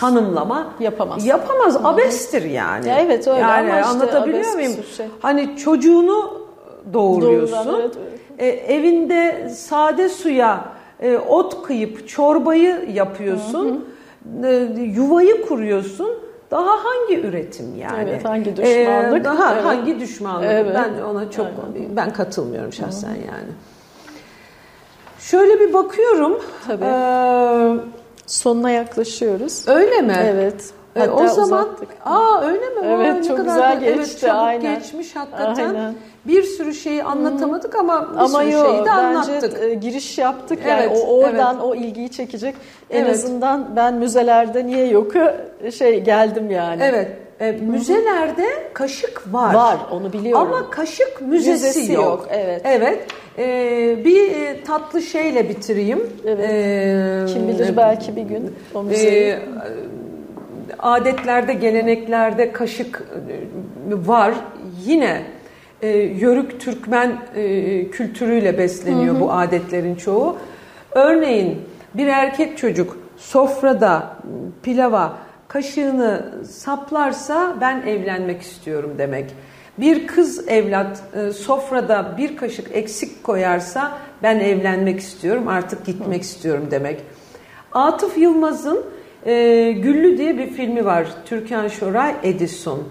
tanımlama 0.00 0.74
yapamaz. 0.80 1.26
Yapamaz. 1.26 1.76
Abestir 1.84 2.42
yani. 2.42 2.88
Ya 2.88 2.98
evet 2.98 3.28
öyle 3.28 3.40
yani 3.40 3.72
ama 3.72 3.80
işte 3.80 3.90
anlatabiliyor 3.90 4.54
muyum? 4.54 4.72
Şey. 4.96 5.06
Hani 5.20 5.56
çocuğunu 5.56 6.45
doğuruyorsun. 6.92 7.66
Doğrudan, 7.66 7.80
evet, 7.80 7.96
E, 8.38 8.46
evinde 8.46 9.48
sade 9.48 10.08
suya 10.08 10.64
e, 11.00 11.18
ot 11.18 11.62
kıyıp 11.62 12.08
çorbayı 12.08 12.90
yapıyorsun. 12.94 13.84
Hı 14.40 14.46
hı. 14.46 14.46
E, 14.46 14.82
yuvayı 14.82 15.46
kuruyorsun. 15.46 16.10
Daha 16.50 16.84
hangi 16.84 17.20
üretim 17.20 17.76
yani? 17.80 18.10
Evet, 18.10 18.24
hangi 18.24 18.56
düşmanlık? 18.56 19.20
E, 19.20 19.24
daha 19.24 19.54
evet. 19.54 19.64
hangi 19.64 20.00
düşmanlık? 20.00 20.48
Evet. 20.50 20.74
Ben 20.74 21.02
ona 21.02 21.30
çok 21.30 21.46
Aynen. 21.46 21.96
ben 21.96 22.12
katılmıyorum 22.12 22.72
şahsen 22.72 23.08
hı. 23.08 23.14
yani. 23.14 23.52
Şöyle 25.18 25.60
bir 25.60 25.72
bakıyorum. 25.72 26.40
Tabii. 26.66 26.84
Ee, 26.84 27.76
Sonuna 28.26 28.70
yaklaşıyoruz. 28.70 29.68
Öyle 29.68 30.00
mi? 30.02 30.16
Evet. 30.24 30.70
Hatta 31.00 31.12
o 31.12 31.28
zaman 31.28 31.64
uzattık. 31.64 31.88
aa 32.04 32.40
öyle 32.44 32.68
mi? 32.68 32.80
Evet 32.84 33.14
Vay, 33.14 33.22
çok 33.22 33.36
güzel 33.36 33.60
da, 33.60 33.74
geçti. 33.74 34.26
Evet, 34.26 34.34
aynen. 34.34 34.78
geçmiş 34.78 35.16
hakikaten. 35.16 35.68
Aynen. 35.68 35.94
Bir 36.24 36.42
sürü 36.42 36.74
şeyi 36.74 37.04
anlatamadık 37.04 37.74
ama 37.74 38.12
bir 38.12 38.18
ama 38.18 38.40
sürü 38.40 38.52
yo, 38.52 38.64
şeyi 38.64 38.84
de 38.84 38.90
anlattık. 38.90 39.54
Bence 39.62 39.74
giriş 39.74 40.18
yaptık 40.18 40.58
evet, 40.62 40.70
yani 40.70 40.98
o 40.98 41.16
oradan 41.16 41.54
evet. 41.56 41.64
o 41.64 41.74
ilgiyi 41.74 42.10
çekecek. 42.10 42.54
En 42.90 43.02
evet. 43.02 43.14
azından 43.14 43.76
ben 43.76 43.94
müzelerde 43.94 44.66
niye 44.66 44.86
yok 44.86 45.12
şey 45.78 46.00
geldim 46.00 46.50
yani. 46.50 46.82
Evet. 46.82 47.08
E, 47.40 47.52
müzelerde 47.52 48.46
kaşık 48.72 49.34
var. 49.34 49.54
Var, 49.54 49.78
onu 49.90 50.12
biliyorum. 50.12 50.52
Ama 50.52 50.70
kaşık 50.70 51.20
müzesi, 51.20 51.66
müzesi 51.66 51.92
yok. 51.92 52.04
yok. 52.04 52.28
Evet. 52.30 52.62
Evet. 52.64 53.06
E, 53.38 54.04
bir 54.04 54.30
e, 54.30 54.64
tatlı 54.64 55.02
şeyle 55.02 55.48
bitireyim. 55.48 56.10
Evet. 56.26 56.50
E, 56.50 57.24
Kim 57.32 57.48
bilir 57.48 57.76
belki 57.76 58.16
bir 58.16 58.22
gün 58.22 58.54
o 58.74 58.82
müzeyi. 58.82 59.24
E, 59.24 59.40
adetlerde, 60.78 61.52
geleneklerde 61.52 62.52
kaşık 62.52 63.02
e, 63.90 64.08
var. 64.08 64.34
Yine 64.84 65.22
e, 65.82 65.88
Yörük 65.98 66.60
Türkmen 66.60 67.18
e, 67.34 67.90
kültürüyle 67.90 68.58
besleniyor 68.58 69.14
hı 69.14 69.18
hı. 69.18 69.20
bu 69.20 69.32
adetlerin 69.32 69.94
çoğu. 69.94 70.36
Örneğin 70.90 71.62
bir 71.94 72.06
erkek 72.06 72.58
çocuk 72.58 72.96
sofrada 73.16 74.16
pilava 74.62 75.16
kaşığını 75.48 76.32
saplarsa 76.50 77.56
ben 77.60 77.82
evlenmek 77.82 78.42
istiyorum 78.42 78.94
demek. 78.98 79.34
Bir 79.78 80.06
kız 80.06 80.48
evlat 80.48 81.02
e, 81.14 81.32
sofrada 81.32 82.14
bir 82.18 82.36
kaşık 82.36 82.76
eksik 82.76 83.24
koyarsa 83.24 83.98
ben 84.22 84.40
evlenmek 84.40 85.00
istiyorum 85.00 85.48
artık 85.48 85.86
gitmek 85.86 86.22
istiyorum 86.22 86.68
demek. 86.70 87.00
Atıf 87.72 88.18
Yılmaz'ın 88.18 88.84
e, 89.26 89.72
Güllü 89.72 90.18
diye 90.18 90.38
bir 90.38 90.46
filmi 90.46 90.84
var. 90.84 91.06
Türkan 91.24 91.68
Şoray 91.68 92.14
Edison. 92.22 92.82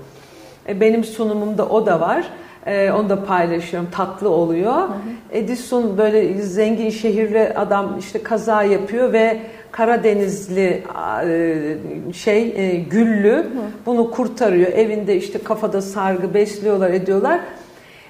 E, 0.70 0.82
benim 0.82 1.04
sunumumda 1.04 1.70
o 1.70 1.86
da 1.86 2.00
var. 2.00 2.30
E, 2.66 2.92
onu 2.92 3.10
da 3.10 3.26
paylaşıyorum. 3.26 3.90
Tatlı 3.92 4.30
oluyor. 4.30 4.74
Hı 4.74 4.78
hı. 4.78 4.92
Edison 5.32 5.98
böyle 5.98 6.42
zengin 6.42 6.90
şehirli 6.90 7.54
adam 7.56 7.96
işte 8.00 8.24
kaza 8.24 8.64
yapıyor 8.64 9.14
ve 9.14 9.40
Karadenizli 9.72 10.84
e, 11.28 12.14
şey 12.14 12.54
e, 12.56 12.76
Güllü 12.76 13.46
bunu 13.86 14.12
kurtarıyor. 14.12 14.72
Evinde 14.72 15.16
işte 15.16 15.40
kafada 15.40 15.82
sargı 15.82 16.34
besliyorlar 16.34 16.90
ediyorlar. 16.90 17.40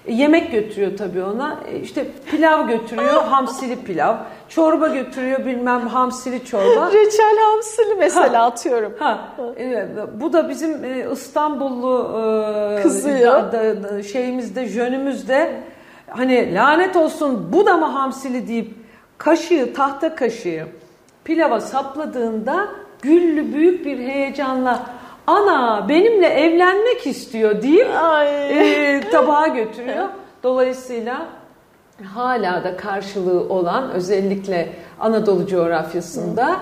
Yemek 0.08 0.52
götürüyor 0.52 0.98
tabii 0.98 1.24
ona. 1.24 1.60
E, 1.72 1.80
işte 1.80 2.06
pilav 2.32 2.68
götürüyor, 2.68 3.24
hamsili 3.30 3.84
pilav. 3.84 4.16
Çorba 4.50 4.88
götürüyor 4.88 5.46
bilmem 5.46 5.88
hamsili 5.88 6.46
çorba. 6.46 6.92
Reçel 6.94 7.38
hamsili 7.52 7.96
mesela 8.00 8.42
ha, 8.42 8.46
atıyorum. 8.46 8.94
Ha, 9.00 9.30
evet, 9.58 9.90
bu 10.14 10.34
da 10.34 10.50
bizim 10.50 11.12
İstanbullu 11.12 12.12
kızıyor. 12.84 13.52
Da, 13.52 13.84
da, 13.84 14.04
şeyimizde, 14.04 14.66
jönümüzde 14.66 15.62
hani 16.10 16.56
lanet 16.56 16.96
olsun 16.96 17.50
bu 17.54 17.66
da 17.66 17.78
mı 17.78 17.86
hamsili 17.86 18.48
deyip 18.48 18.74
kaşığı, 19.18 19.74
tahta 19.74 20.16
kaşığı 20.16 20.68
pilava 21.24 21.62
sapladığında 21.62 22.68
Güllü 23.06 23.54
büyük 23.54 23.86
bir 23.86 23.98
heyecanla 24.00 24.86
ana 25.28 25.90
benimle 25.90 26.28
evlenmek 26.28 27.08
istiyor 27.08 27.62
deyip 27.62 27.88
e, 28.26 29.02
tabağa 29.12 29.48
götürüyor. 29.48 30.06
Dolayısıyla 30.44 31.26
hala 32.04 32.64
da 32.64 32.78
karşılığı 32.78 33.54
olan 33.54 33.92
özellikle 33.92 34.70
Anadolu 35.00 35.48
coğrafyasında 35.48 36.50
Hı. 36.50 36.58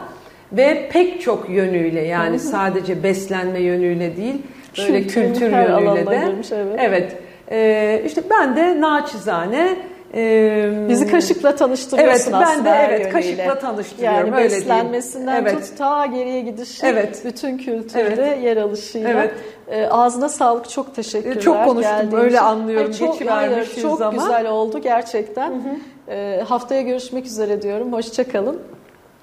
ve 0.51 0.89
pek 0.91 1.21
çok 1.21 1.49
yönüyle 1.49 2.01
yani 2.01 2.35
Hı. 2.35 2.39
sadece 2.39 3.03
beslenme 3.03 3.59
yönüyle 3.59 4.17
değil 4.17 4.41
böyle 4.77 5.01
kültür, 5.01 5.33
kültür 5.33 5.51
yönüyle 5.51 6.07
de. 6.07 6.25
Girmiş, 6.25 6.51
evet. 6.51 6.75
evet. 6.79 7.17
E, 7.51 8.01
işte 8.05 8.23
ben 8.29 8.55
de 8.55 8.81
naçizane 8.81 9.77
ee, 10.15 10.85
Bizi 10.89 11.07
kaşıkla 11.07 11.55
tanıştırıyorsun 11.55 12.33
evet, 12.33 12.47
aslında. 12.47 12.65
Ben 12.65 12.65
de 12.65 12.87
evet 12.89 13.13
kaşıkla 13.13 13.59
tanıştırıyorum. 13.59 14.27
Yani 14.27 14.35
öyle 14.35 14.55
beslenmesinden 14.55 15.41
evet. 15.41 15.67
tut 15.67 15.77
ta 15.77 16.05
geriye 16.05 16.41
gidişi 16.41 16.85
evet. 16.85 17.21
bütün 17.25 17.57
kültürde 17.57 18.25
evet. 18.25 18.43
yer 18.43 18.57
alışıyla. 18.57 19.09
Evet. 19.09 19.33
E, 19.67 19.85
ağzına 19.85 20.29
sağlık 20.29 20.69
çok 20.69 20.95
teşekkürler. 20.95 21.41
Çok 21.41 21.65
konuştum 21.65 22.13
öyle 22.13 22.35
için. 22.35 22.43
anlıyorum. 22.43 22.91
Hayır, 22.99 23.19
çok, 23.19 23.29
hayır, 23.31 23.69
çok 23.81 24.01
ama. 24.01 24.11
güzel 24.11 24.49
oldu 24.49 24.81
gerçekten. 24.81 25.49
Hı 25.49 25.55
hı. 25.55 26.13
E, 26.13 26.41
haftaya 26.41 26.81
görüşmek 26.81 27.25
üzere 27.25 27.61
diyorum. 27.61 27.93
Hoşçakalın. 27.93 28.61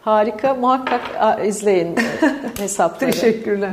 Harika 0.02 0.54
muhakkak 0.54 1.00
izleyin 1.46 1.96
hesapları. 2.58 3.10
Teşekkürler. 3.10 3.70